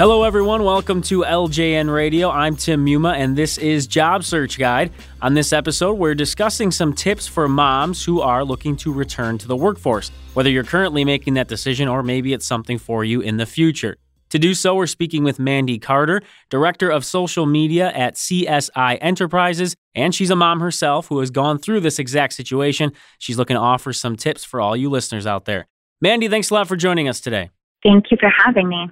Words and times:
Hello, 0.00 0.22
everyone. 0.22 0.64
Welcome 0.64 1.02
to 1.02 1.24
LJN 1.24 1.92
Radio. 1.92 2.30
I'm 2.30 2.56
Tim 2.56 2.86
Muma, 2.86 3.16
and 3.16 3.36
this 3.36 3.58
is 3.58 3.86
Job 3.86 4.24
Search 4.24 4.58
Guide. 4.58 4.90
On 5.20 5.34
this 5.34 5.52
episode, 5.52 5.98
we're 5.98 6.14
discussing 6.14 6.70
some 6.70 6.94
tips 6.94 7.26
for 7.26 7.46
moms 7.46 8.02
who 8.02 8.22
are 8.22 8.42
looking 8.42 8.76
to 8.76 8.94
return 8.94 9.36
to 9.36 9.46
the 9.46 9.58
workforce, 9.58 10.10
whether 10.32 10.48
you're 10.48 10.64
currently 10.64 11.04
making 11.04 11.34
that 11.34 11.48
decision 11.48 11.86
or 11.86 12.02
maybe 12.02 12.32
it's 12.32 12.46
something 12.46 12.78
for 12.78 13.04
you 13.04 13.20
in 13.20 13.36
the 13.36 13.44
future. 13.44 13.98
To 14.30 14.38
do 14.38 14.54
so, 14.54 14.74
we're 14.74 14.86
speaking 14.86 15.22
with 15.22 15.38
Mandy 15.38 15.78
Carter, 15.78 16.22
Director 16.48 16.88
of 16.88 17.04
Social 17.04 17.44
Media 17.44 17.92
at 17.92 18.14
CSI 18.14 18.96
Enterprises, 19.02 19.76
and 19.94 20.14
she's 20.14 20.30
a 20.30 20.36
mom 20.36 20.60
herself 20.60 21.08
who 21.08 21.18
has 21.18 21.30
gone 21.30 21.58
through 21.58 21.80
this 21.80 21.98
exact 21.98 22.32
situation. 22.32 22.92
She's 23.18 23.36
looking 23.36 23.56
to 23.56 23.60
offer 23.60 23.92
some 23.92 24.16
tips 24.16 24.44
for 24.44 24.62
all 24.62 24.74
you 24.74 24.88
listeners 24.88 25.26
out 25.26 25.44
there. 25.44 25.66
Mandy, 26.00 26.26
thanks 26.26 26.48
a 26.48 26.54
lot 26.54 26.68
for 26.68 26.76
joining 26.76 27.06
us 27.06 27.20
today. 27.20 27.50
Thank 27.82 28.10
you 28.10 28.16
for 28.18 28.32
having 28.46 28.66
me. 28.66 28.90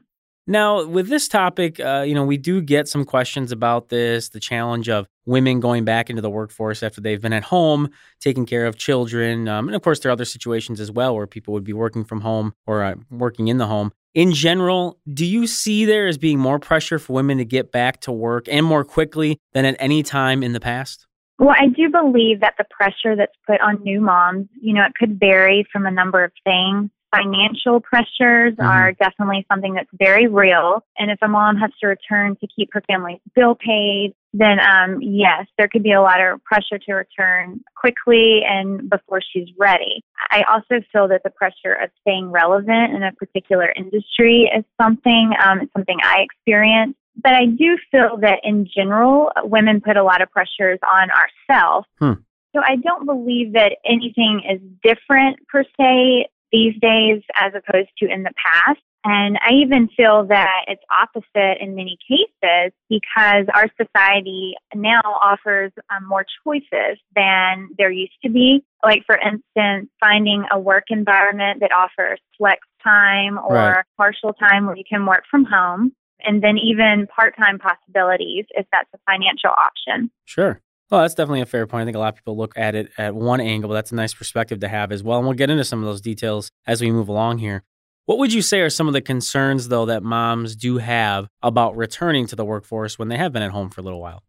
Now, 0.50 0.86
with 0.86 1.08
this 1.08 1.28
topic, 1.28 1.78
uh, 1.78 2.04
you 2.06 2.14
know, 2.14 2.24
we 2.24 2.38
do 2.38 2.62
get 2.62 2.88
some 2.88 3.04
questions 3.04 3.52
about 3.52 3.90
this 3.90 4.30
the 4.30 4.40
challenge 4.40 4.88
of 4.88 5.06
women 5.26 5.60
going 5.60 5.84
back 5.84 6.08
into 6.08 6.22
the 6.22 6.30
workforce 6.30 6.82
after 6.82 7.02
they've 7.02 7.20
been 7.20 7.34
at 7.34 7.42
home 7.42 7.90
taking 8.18 8.46
care 8.46 8.64
of 8.64 8.78
children. 8.78 9.46
Um, 9.46 9.68
and 9.68 9.76
of 9.76 9.82
course, 9.82 10.00
there 10.00 10.08
are 10.08 10.14
other 10.14 10.24
situations 10.24 10.80
as 10.80 10.90
well 10.90 11.14
where 11.14 11.26
people 11.26 11.52
would 11.52 11.64
be 11.64 11.74
working 11.74 12.02
from 12.02 12.22
home 12.22 12.54
or 12.66 12.82
uh, 12.82 12.94
working 13.10 13.48
in 13.48 13.58
the 13.58 13.66
home. 13.66 13.92
In 14.14 14.32
general, 14.32 14.98
do 15.12 15.26
you 15.26 15.46
see 15.46 15.84
there 15.84 16.06
as 16.06 16.16
being 16.16 16.38
more 16.38 16.58
pressure 16.58 16.98
for 16.98 17.12
women 17.12 17.36
to 17.36 17.44
get 17.44 17.70
back 17.70 18.00
to 18.00 18.12
work 18.12 18.46
and 18.50 18.64
more 18.64 18.84
quickly 18.84 19.38
than 19.52 19.66
at 19.66 19.76
any 19.78 20.02
time 20.02 20.42
in 20.42 20.54
the 20.54 20.60
past? 20.60 21.06
Well, 21.38 21.54
I 21.54 21.66
do 21.66 21.90
believe 21.90 22.40
that 22.40 22.54
the 22.56 22.64
pressure 22.70 23.14
that's 23.14 23.36
put 23.46 23.60
on 23.60 23.82
new 23.82 24.00
moms, 24.00 24.48
you 24.62 24.72
know, 24.72 24.84
it 24.86 24.94
could 24.98 25.20
vary 25.20 25.66
from 25.70 25.84
a 25.84 25.90
number 25.90 26.24
of 26.24 26.32
things 26.42 26.88
financial 27.14 27.80
pressures 27.80 28.54
mm-hmm. 28.54 28.66
are 28.66 28.92
definitely 28.92 29.46
something 29.50 29.74
that's 29.74 29.88
very 29.98 30.26
real. 30.26 30.84
And 30.98 31.10
if 31.10 31.18
a 31.22 31.28
mom 31.28 31.56
has 31.56 31.70
to 31.80 31.86
return 31.86 32.36
to 32.40 32.46
keep 32.54 32.70
her 32.72 32.82
family's 32.86 33.20
bill 33.34 33.54
paid, 33.54 34.14
then 34.32 34.58
um, 34.60 34.98
yes, 35.00 35.46
there 35.56 35.68
could 35.68 35.82
be 35.82 35.92
a 35.92 36.02
lot 36.02 36.20
of 36.20 36.42
pressure 36.44 36.78
to 36.78 36.92
return 36.92 37.60
quickly 37.76 38.40
and 38.46 38.88
before 38.90 39.20
she's 39.32 39.48
ready. 39.58 40.02
I 40.30 40.42
also 40.42 40.84
feel 40.92 41.08
that 41.08 41.22
the 41.24 41.30
pressure 41.30 41.72
of 41.72 41.90
staying 42.02 42.30
relevant 42.30 42.94
in 42.94 43.02
a 43.02 43.12
particular 43.12 43.72
industry 43.74 44.50
is 44.56 44.64
something, 44.80 45.32
um, 45.44 45.60
it's 45.62 45.72
something 45.72 45.98
I 46.02 46.20
experience. 46.20 46.94
But 47.20 47.32
I 47.32 47.46
do 47.46 47.76
feel 47.90 48.18
that 48.20 48.40
in 48.44 48.68
general, 48.72 49.32
women 49.42 49.80
put 49.80 49.96
a 49.96 50.04
lot 50.04 50.22
of 50.22 50.30
pressures 50.30 50.78
on 50.82 51.08
ourselves. 51.10 51.88
Hmm. 51.98 52.20
So 52.54 52.62
I 52.64 52.76
don't 52.76 53.06
believe 53.06 53.54
that 53.54 53.76
anything 53.84 54.42
is 54.48 54.60
different 54.82 55.38
per 55.48 55.64
se 55.78 56.28
these 56.52 56.74
days 56.80 57.22
as 57.34 57.52
opposed 57.54 57.90
to 57.98 58.06
in 58.10 58.22
the 58.22 58.32
past. 58.42 58.80
And 59.04 59.38
I 59.38 59.54
even 59.62 59.88
feel 59.96 60.26
that 60.26 60.64
it's 60.66 60.82
opposite 61.00 61.62
in 61.62 61.76
many 61.76 61.96
cases 62.08 62.72
because 62.90 63.46
our 63.54 63.68
society 63.80 64.54
now 64.74 65.00
offers 65.00 65.72
um, 65.88 66.06
more 66.06 66.26
choices 66.44 66.98
than 67.14 67.68
there 67.78 67.90
used 67.90 68.18
to 68.24 68.30
be. 68.30 68.64
Like, 68.84 69.04
for 69.06 69.16
instance, 69.16 69.88
finding 70.00 70.44
a 70.50 70.58
work 70.58 70.84
environment 70.90 71.60
that 71.60 71.70
offers 71.72 72.20
flex 72.36 72.60
time 72.82 73.38
or 73.38 73.54
right. 73.54 73.84
partial 73.96 74.32
time 74.32 74.66
where 74.66 74.76
you 74.76 74.84
can 74.88 75.06
work 75.06 75.22
from 75.30 75.44
home. 75.44 75.92
And 76.20 76.42
then 76.42 76.58
even 76.58 77.06
part 77.06 77.36
time 77.36 77.60
possibilities 77.60 78.46
if 78.50 78.66
that's 78.72 78.90
a 78.94 78.98
financial 79.06 79.50
option. 79.50 80.10
Sure. 80.24 80.60
Well, 80.90 81.02
that's 81.02 81.14
definitely 81.14 81.42
a 81.42 81.46
fair 81.46 81.66
point. 81.66 81.82
I 81.82 81.84
think 81.84 81.96
a 81.96 82.00
lot 82.00 82.14
of 82.14 82.16
people 82.16 82.36
look 82.36 82.56
at 82.56 82.74
it 82.74 82.90
at 82.96 83.14
one 83.14 83.40
angle, 83.40 83.68
but 83.68 83.74
that's 83.74 83.92
a 83.92 83.94
nice 83.94 84.14
perspective 84.14 84.60
to 84.60 84.68
have 84.68 84.90
as 84.90 85.02
well. 85.02 85.18
And 85.18 85.26
we'll 85.26 85.36
get 85.36 85.50
into 85.50 85.64
some 85.64 85.80
of 85.80 85.84
those 85.84 86.00
details 86.00 86.50
as 86.66 86.80
we 86.80 86.90
move 86.90 87.08
along 87.08 87.38
here. 87.38 87.62
What 88.06 88.16
would 88.16 88.32
you 88.32 88.40
say 88.40 88.60
are 88.60 88.70
some 88.70 88.88
of 88.88 88.94
the 88.94 89.02
concerns, 89.02 89.68
though, 89.68 89.84
that 89.84 90.02
moms 90.02 90.56
do 90.56 90.78
have 90.78 91.28
about 91.42 91.76
returning 91.76 92.26
to 92.28 92.36
the 92.36 92.44
workforce 92.44 92.98
when 92.98 93.08
they 93.08 93.18
have 93.18 93.34
been 93.34 93.42
at 93.42 93.50
home 93.50 93.68
for 93.68 93.82
a 93.82 93.84
little 93.84 94.00
while? 94.00 94.22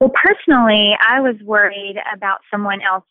Well, 0.00 0.12
personally, 0.14 0.92
I 1.00 1.20
was 1.20 1.34
worried 1.42 1.96
about 2.14 2.38
someone 2.48 2.80
else 2.80 3.04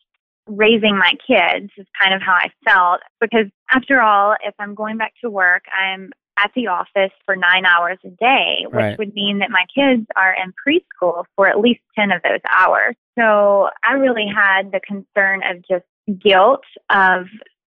raising 0.46 0.96
my 0.96 1.12
kids, 1.26 1.70
is 1.76 1.86
kind 2.00 2.14
of 2.14 2.22
how 2.22 2.32
I 2.32 2.48
felt. 2.64 3.00
Because 3.20 3.46
after 3.70 4.00
all, 4.00 4.34
if 4.42 4.54
I'm 4.58 4.74
going 4.74 4.96
back 4.96 5.12
to 5.22 5.28
work, 5.28 5.64
I'm 5.78 6.10
at 6.38 6.50
the 6.54 6.66
office 6.68 7.12
for 7.24 7.36
nine 7.36 7.64
hours 7.64 7.98
a 8.04 8.10
day, 8.10 8.64
which 8.64 8.74
right. 8.74 8.98
would 8.98 9.14
mean 9.14 9.38
that 9.38 9.50
my 9.50 9.64
kids 9.74 10.06
are 10.16 10.34
in 10.34 10.52
preschool 10.52 11.24
for 11.36 11.46
at 11.46 11.60
least 11.60 11.80
10 11.96 12.12
of 12.12 12.22
those 12.22 12.40
hours. 12.50 12.96
So 13.18 13.68
I 13.88 13.94
really 13.94 14.26
had 14.26 14.72
the 14.72 14.80
concern 14.80 15.42
of 15.44 15.58
just 15.68 15.84
guilt 16.22 16.64
of, 16.90 17.26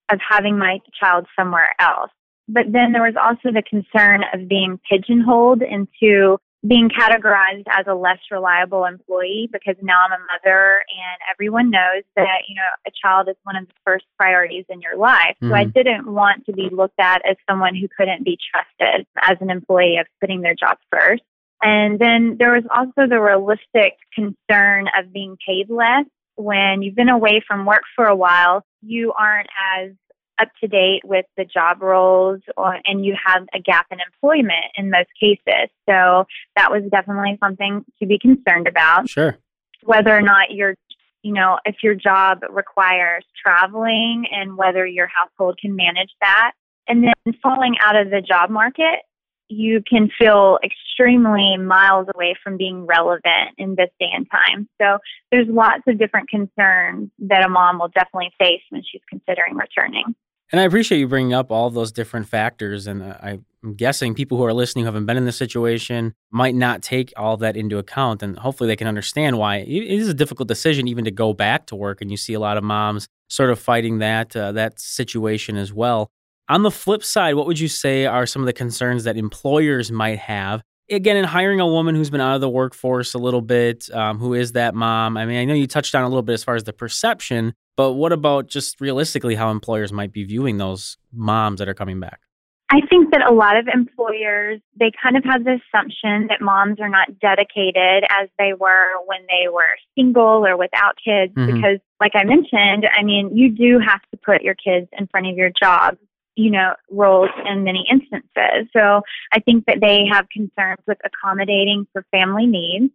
of 0.10 0.20
having 0.28 0.58
my 0.58 0.80
child 1.00 1.28
somewhere 1.38 1.74
else. 1.80 2.12
But 2.50 2.72
then 2.72 2.94
there 2.94 3.04
was 3.04 3.16
also 3.22 3.54
the 3.54 3.64
concern 3.64 4.24
of 4.34 4.48
being 4.48 4.80
pigeonholed 4.90 5.62
into 5.62 6.38
being 6.66 6.90
categorized 6.90 7.66
as 7.70 7.86
a 7.88 7.94
less 7.94 8.18
reliable 8.32 8.86
employee 8.86 9.50
because 9.52 9.76
now 9.82 10.00
I'm 10.06 10.14
a 10.14 10.26
mother 10.26 10.80
and 10.80 11.22
everyone 11.32 11.70
knows 11.70 12.04
that, 12.16 12.44
you 12.48 12.56
know, 12.56 12.62
a 12.88 12.92
child 13.02 13.30
is 13.30 13.36
one 13.44 13.56
of 13.56 13.68
the 13.68 13.74
first 13.86 14.06
priorities 14.18 14.66
in 14.70 14.82
your 14.82 14.98
life. 14.98 15.36
Mm-hmm. 15.42 15.50
So 15.50 15.56
I 15.56 15.64
mm-hmm. 15.66 15.72
didn't 15.72 16.14
want 16.14 16.46
to 16.46 16.54
be 16.54 16.70
looked 16.72 17.00
at 17.00 17.22
as 17.30 17.36
someone 17.50 17.76
who 17.76 17.88
couldn't 17.96 18.26
be 18.26 18.40
trusted 18.52 19.06
as 19.22 19.38
an 19.40 19.52
employee 19.52 19.98
of 19.98 20.08
putting 20.20 20.42
their 20.42 20.56
job 20.56 20.78
first. 20.92 21.24
And 21.62 22.00
then 22.00 22.38
there 22.40 22.54
was 22.54 22.64
also 22.76 23.08
the 23.08 23.20
realistic 23.20 23.98
concern 24.14 24.88
of 24.98 25.14
being 25.14 25.38
paid 25.48 25.70
less 25.70 26.06
when 26.36 26.82
you've 26.82 26.96
been 26.96 27.10
away 27.10 27.42
from 27.48 27.66
work 27.66 27.84
for 27.96 28.06
a 28.06 28.16
while. 28.16 28.64
You 28.82 29.14
aren't 29.14 29.50
as 29.76 29.92
up 30.40 30.50
to 30.62 30.68
date 30.68 31.02
with 31.04 31.26
the 31.36 31.46
job 31.46 31.82
roles 31.82 32.42
or, 32.56 32.78
and 32.86 33.06
you 33.06 33.16
have 33.26 33.44
a 33.54 33.60
gap 33.60 33.88
in 33.92 34.00
employment 34.00 34.66
in 34.76 34.90
most 34.90 35.10
cases. 35.20 35.70
So 35.90 36.26
that 36.56 36.72
was 36.72 36.84
definitely 36.92 37.38
something 37.44 37.86
to 38.00 38.06
be 38.06 38.20
concerned 38.20 38.68
about. 38.68 39.10
Sure. 39.10 39.38
Whether 39.84 40.16
or 40.16 40.22
not 40.22 40.52
you're, 40.52 40.76
you 41.22 41.34
know, 41.34 41.60
if 41.66 41.78
your 41.84 41.96
job 41.96 42.40
requires 42.50 43.24
traveling 43.42 44.26
and 44.32 44.58
whether 44.58 44.86
your 44.86 45.08
household 45.08 45.58
can 45.62 45.76
manage 45.76 46.12
that. 46.22 46.52
And 46.88 47.04
then 47.04 47.34
falling 47.44 47.76
out 47.82 47.96
of 47.96 48.10
the 48.10 48.22
job 48.22 48.50
market, 48.50 49.02
you 49.50 49.82
can 49.88 50.10
feel 50.18 50.60
extremely 50.64 51.58
miles 51.58 52.08
away 52.14 52.36
from 52.44 52.58
being 52.58 52.86
relevant 52.86 53.56
in 53.58 53.76
this 53.76 53.90
day 54.00 54.10
and 54.14 54.28
time. 54.30 54.68
So 54.82 54.98
there's 55.32 55.48
lots 55.48 55.84
of 55.88 55.98
different 55.98 56.30
concerns 56.30 57.10
that 57.20 57.46
a 57.46 57.50
mom 57.50 57.80
will 57.80 57.90
definitely 57.90 58.32
face 58.40 58.62
when 58.70 58.84
she's 58.90 59.02
considering 59.10 59.56
returning. 59.56 60.16
And 60.52 60.62
I 60.62 60.64
appreciate 60.64 61.00
you 61.00 61.08
bringing 61.08 61.34
up 61.34 61.52
all 61.52 61.70
those 61.70 61.92
different 61.92 62.28
factors. 62.28 62.88
And 62.88 63.04
uh, 63.04 63.18
I'm 63.22 63.74
guessing 63.76 64.14
people 64.14 64.38
who 64.38 64.46
are 64.46 64.54
listening 64.54 64.84
who 64.84 64.88
haven't 64.88 65.06
been 65.06 65.18
in 65.18 65.26
this 65.26 65.36
situation 65.36 66.14
might 66.32 66.56
not 66.56 66.82
take 66.82 67.12
all 67.18 67.36
that 67.38 67.58
into 67.58 67.78
account. 67.78 68.24
And 68.24 68.40
hopefully 68.40 68.68
they 68.68 68.78
can 68.78 68.88
understand 68.88 69.38
why 69.38 69.58
it 69.58 69.68
is 69.68 70.08
a 70.08 70.14
difficult 70.14 70.48
decision 70.48 70.88
even 70.88 71.04
to 71.04 71.12
go 71.12 71.34
back 71.34 71.66
to 71.68 71.76
work. 71.76 72.02
And 72.02 72.10
you 72.10 72.18
see 72.18 72.34
a 72.34 72.40
lot 72.40 72.58
of 72.58 72.64
moms 72.64 73.08
sort 73.28 73.50
of 73.50 73.60
fighting 73.60 73.98
that 74.00 74.36
uh, 74.36 74.54
that 74.54 74.80
situation 74.80 75.58
as 75.58 75.74
well. 75.74 76.10
On 76.50 76.64
the 76.64 76.72
flip 76.72 77.04
side, 77.04 77.36
what 77.36 77.46
would 77.46 77.60
you 77.60 77.68
say 77.68 78.06
are 78.06 78.26
some 78.26 78.42
of 78.42 78.46
the 78.46 78.54
concerns 78.54 79.04
that 79.04 79.18
employers 79.18 79.92
might 79.92 80.20
have? 80.20 80.64
Again, 80.90 81.18
in 81.18 81.26
hiring 81.26 81.60
a 81.60 81.68
woman 81.68 81.96
who's 81.96 82.10
been 82.10 82.22
out 82.22 82.36
of 82.36 82.42
the 82.42 82.50
workforce 82.50 83.14
a 83.14 83.18
little 83.18 83.42
bit, 83.42 83.90
um, 83.94 84.20
who 84.20 84.34
is 84.34 84.54
that 84.54 84.74
mom? 84.74 85.18
I 85.18 85.26
mean, 85.26 85.38
I 85.38 85.46
know 85.46 85.54
you 85.54 85.68
touched 85.68 85.94
on 85.96 86.04
a 86.04 86.08
little 86.08 86.22
bit 86.22 86.34
as 86.34 86.44
far 86.44 86.56
as 86.56 86.64
the 86.64 86.74
perception, 86.74 87.54
but 87.76 87.94
what 87.94 88.14
about 88.14 88.48
just 88.48 88.80
realistically 88.80 89.36
how 89.36 89.52
employers 89.52 89.92
might 89.92 90.14
be 90.14 90.24
viewing 90.24 90.58
those 90.58 90.98
moms 91.12 91.60
that 91.60 91.68
are 91.68 91.74
coming 91.74 92.00
back? 92.00 92.22
I 92.70 92.82
think 92.90 93.12
that 93.12 93.26
a 93.26 93.34
lot 93.34 93.56
of 93.56 93.70
employers, 93.74 94.60
they 94.78 94.92
kind 95.02 95.16
of 95.16 95.24
have 95.24 95.46
the 95.46 95.58
assumption 95.64 96.28
that 96.28 96.42
moms 96.42 96.82
are 96.82 96.90
not 96.90 97.18
dedicated 97.20 98.04
as 98.10 98.28
they 98.38 98.52
were 98.54 98.88
when 99.06 99.22
they 99.30 99.48
were 99.48 99.62
single 99.96 100.46
or 100.46 100.58
without 100.58 100.98
kids. 100.98 101.34
Mm-hmm. 101.34 101.56
Because, 101.56 101.80
like 102.02 102.12
I 102.14 102.26
mentioned, 102.26 102.86
I 102.92 103.04
mean, 103.04 103.36
you 103.36 103.52
do 103.52 103.80
have 103.80 104.02
to 104.12 104.18
put 104.18 104.42
your 104.42 104.56
kids 104.56 104.88
in 104.98 105.08
front 105.08 105.28
of 105.28 105.38
your 105.38 105.50
job, 105.50 105.98
you 106.38 106.52
know, 106.52 106.74
roles 106.92 107.32
in 107.46 107.64
many 107.64 107.84
instances. 107.92 108.70
So 108.72 109.02
I 109.34 109.40
think 109.40 109.66
that 109.66 109.80
they 109.82 110.06
have 110.10 110.28
concerns 110.30 110.80
with 110.88 111.00
accommodating 111.04 111.88
for 111.92 112.06
family 112.12 112.46
needs. 112.46 112.94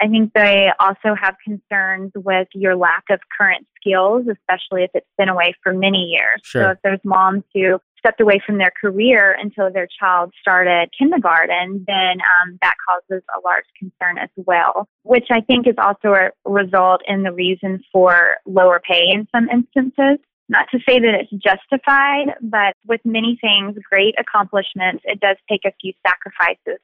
I 0.00 0.08
think 0.08 0.32
they 0.32 0.68
also 0.80 1.14
have 1.20 1.36
concerns 1.44 2.12
with 2.14 2.48
your 2.54 2.76
lack 2.76 3.04
of 3.10 3.20
current 3.36 3.66
skills, 3.80 4.26
especially 4.30 4.84
if 4.84 4.90
it's 4.94 5.06
been 5.18 5.28
away 5.28 5.54
for 5.62 5.72
many 5.72 6.04
years. 6.04 6.40
Sure. 6.42 6.62
So 6.62 6.70
if 6.70 6.78
there's 6.82 7.00
moms 7.04 7.44
who 7.52 7.78
stepped 7.98 8.20
away 8.20 8.40
from 8.44 8.58
their 8.58 8.72
career 8.80 9.36
until 9.40 9.72
their 9.72 9.88
child 9.98 10.32
started 10.40 10.90
kindergarten, 10.96 11.84
then 11.86 12.18
um, 12.20 12.58
that 12.60 12.74
causes 12.86 13.22
a 13.36 13.40
large 13.44 13.64
concern 13.78 14.18
as 14.18 14.30
well, 14.36 14.88
which 15.02 15.28
I 15.30 15.40
think 15.40 15.66
is 15.66 15.76
also 15.78 16.12
a 16.12 16.30
result 16.44 17.00
in 17.08 17.22
the 17.22 17.32
reason 17.32 17.82
for 17.92 18.36
lower 18.46 18.80
pay 18.80 19.08
in 19.10 19.26
some 19.34 19.48
instances. 19.48 20.18
Not 20.48 20.66
to 20.72 20.78
say 20.86 20.98
that 21.00 21.14
it's 21.14 21.30
justified, 21.42 22.36
but 22.42 22.74
with 22.86 23.00
many 23.04 23.38
things, 23.40 23.76
great 23.90 24.14
accomplishments, 24.18 25.02
it 25.04 25.20
does 25.20 25.36
take 25.48 25.62
a 25.64 25.72
few 25.80 25.92
sacrifices 26.06 26.80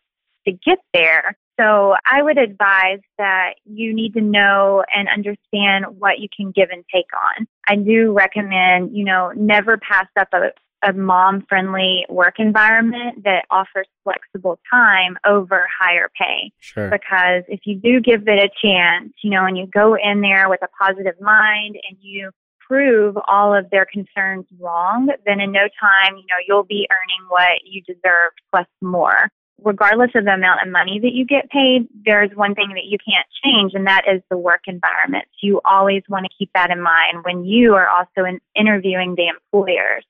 to 0.46 0.52
get 0.52 0.78
there. 0.94 1.36
So 1.60 1.94
I 2.10 2.22
would 2.22 2.38
advise 2.38 3.00
that 3.18 3.54
you 3.66 3.94
need 3.94 4.14
to 4.14 4.22
know 4.22 4.82
and 4.94 5.08
understand 5.08 5.98
what 5.98 6.18
you 6.18 6.28
can 6.34 6.52
give 6.52 6.70
and 6.70 6.84
take 6.92 7.06
on. 7.38 7.46
I 7.68 7.76
do 7.76 8.12
recommend, 8.12 8.96
you 8.96 9.04
know, 9.04 9.32
never 9.36 9.76
pass 9.76 10.06
up 10.18 10.28
a 10.32 10.52
a 10.82 10.92
mom 10.92 11.44
friendly 11.48 12.06
work 12.08 12.36
environment 12.38 13.24
that 13.24 13.44
offers 13.50 13.86
flexible 14.02 14.58
time 14.70 15.18
over 15.26 15.66
higher 15.78 16.10
pay. 16.18 16.52
Sure. 16.60 16.88
Because 16.88 17.44
if 17.48 17.60
you 17.64 17.76
do 17.76 18.00
give 18.00 18.26
it 18.26 18.38
a 18.38 18.50
chance, 18.62 19.12
you 19.22 19.30
know, 19.30 19.44
and 19.44 19.58
you 19.58 19.66
go 19.66 19.94
in 19.94 20.20
there 20.20 20.48
with 20.48 20.60
a 20.62 20.68
positive 20.82 21.20
mind 21.20 21.76
and 21.88 21.98
you 22.00 22.30
prove 22.70 23.16
all 23.26 23.52
of 23.52 23.68
their 23.70 23.84
concerns 23.84 24.46
wrong, 24.60 25.08
then 25.26 25.40
in 25.40 25.50
no 25.50 25.66
time, 25.80 26.16
you 26.16 26.22
know, 26.22 26.38
you'll 26.46 26.62
be 26.62 26.86
earning 26.88 27.28
what 27.28 27.58
you 27.64 27.82
deserve 27.82 28.30
plus 28.52 28.66
more. 28.80 29.28
Regardless 29.62 30.10
of 30.14 30.24
the 30.24 30.30
amount 30.30 30.62
of 30.62 30.70
money 30.70 31.00
that 31.02 31.12
you 31.12 31.26
get 31.26 31.50
paid, 31.50 31.88
there's 32.04 32.30
one 32.34 32.54
thing 32.54 32.68
that 32.74 32.84
you 32.84 32.96
can't 32.96 33.26
change, 33.44 33.72
and 33.74 33.88
that 33.88 34.04
is 34.10 34.22
the 34.30 34.38
work 34.38 34.60
environment. 34.68 35.24
So 35.32 35.48
you 35.48 35.60
always 35.64 36.02
want 36.08 36.26
to 36.26 36.30
keep 36.38 36.50
that 36.54 36.70
in 36.70 36.80
mind 36.80 37.24
when 37.24 37.44
you 37.44 37.74
are 37.74 37.88
also 37.88 38.24
in 38.24 38.38
interviewing 38.54 39.16
the 39.16 39.26
employers. 39.26 40.04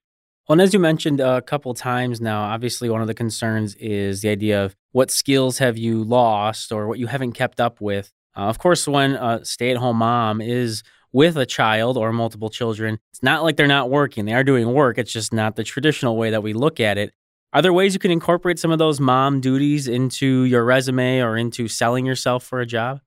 Well, 0.47 0.55
and 0.55 0.61
as 0.61 0.75
you 0.75 0.81
mentioned 0.81 1.21
a 1.21 1.41
couple 1.41 1.73
times 1.73 2.21
now, 2.21 2.43
obviously 2.43 2.91
one 2.91 3.01
of 3.01 3.07
the 3.07 3.15
concerns 3.15 3.75
is 3.77 4.21
the 4.21 4.29
idea 4.29 4.63
of 4.63 4.77
what 4.93 5.11
skills 5.11 5.59
have 5.59 5.79
you 5.79 6.05
lost 6.05 6.73
or 6.73 6.87
what 6.87 6.99
you 6.99 7.07
haven't 7.07 7.33
kept 7.33 7.59
up 7.59 7.81
with. 7.81 8.13
Uh, 8.37 8.43
of 8.43 8.59
course, 8.59 8.87
when 8.87 9.13
a 9.13 9.45
stay 9.45 9.71
at 9.71 9.79
home 9.79 9.97
mom 9.97 10.41
is 10.41 10.83
with 11.13 11.37
a 11.37 11.47
child 11.47 11.97
or 11.97 12.13
multiple 12.13 12.51
children, 12.51 12.99
it's 13.13 13.23
not 13.23 13.43
like 13.43 13.57
they're 13.57 13.67
not 13.67 13.91
working. 13.91 14.25
They 14.25 14.35
are 14.35 14.45
doing 14.45 14.73
work. 14.73 14.99
It's 14.99 15.13
just 15.13 15.33
not 15.33 15.57
the 15.57 15.65
traditional 15.65 16.17
way 16.17 16.31
that 16.31 16.43
we 16.43 16.53
look 16.53 16.81
at 16.81 16.99
it. 16.99 17.13
Are 17.53 17.63
there 17.63 17.73
ways 17.73 17.95
you 17.95 18.01
can 18.01 18.13
incorporate 18.13 18.59
some 18.59 18.71
of 18.71 18.79
those 18.79 19.01
mom 19.01 19.41
duties 19.41 19.89
into 19.89 20.45
your 20.45 20.65
resume 20.65 21.21
or 21.21 21.37
into 21.37 21.67
selling 21.67 22.07
yourself 22.07 22.45
for 22.45 22.61
a 22.61 22.67
job? 22.67 23.01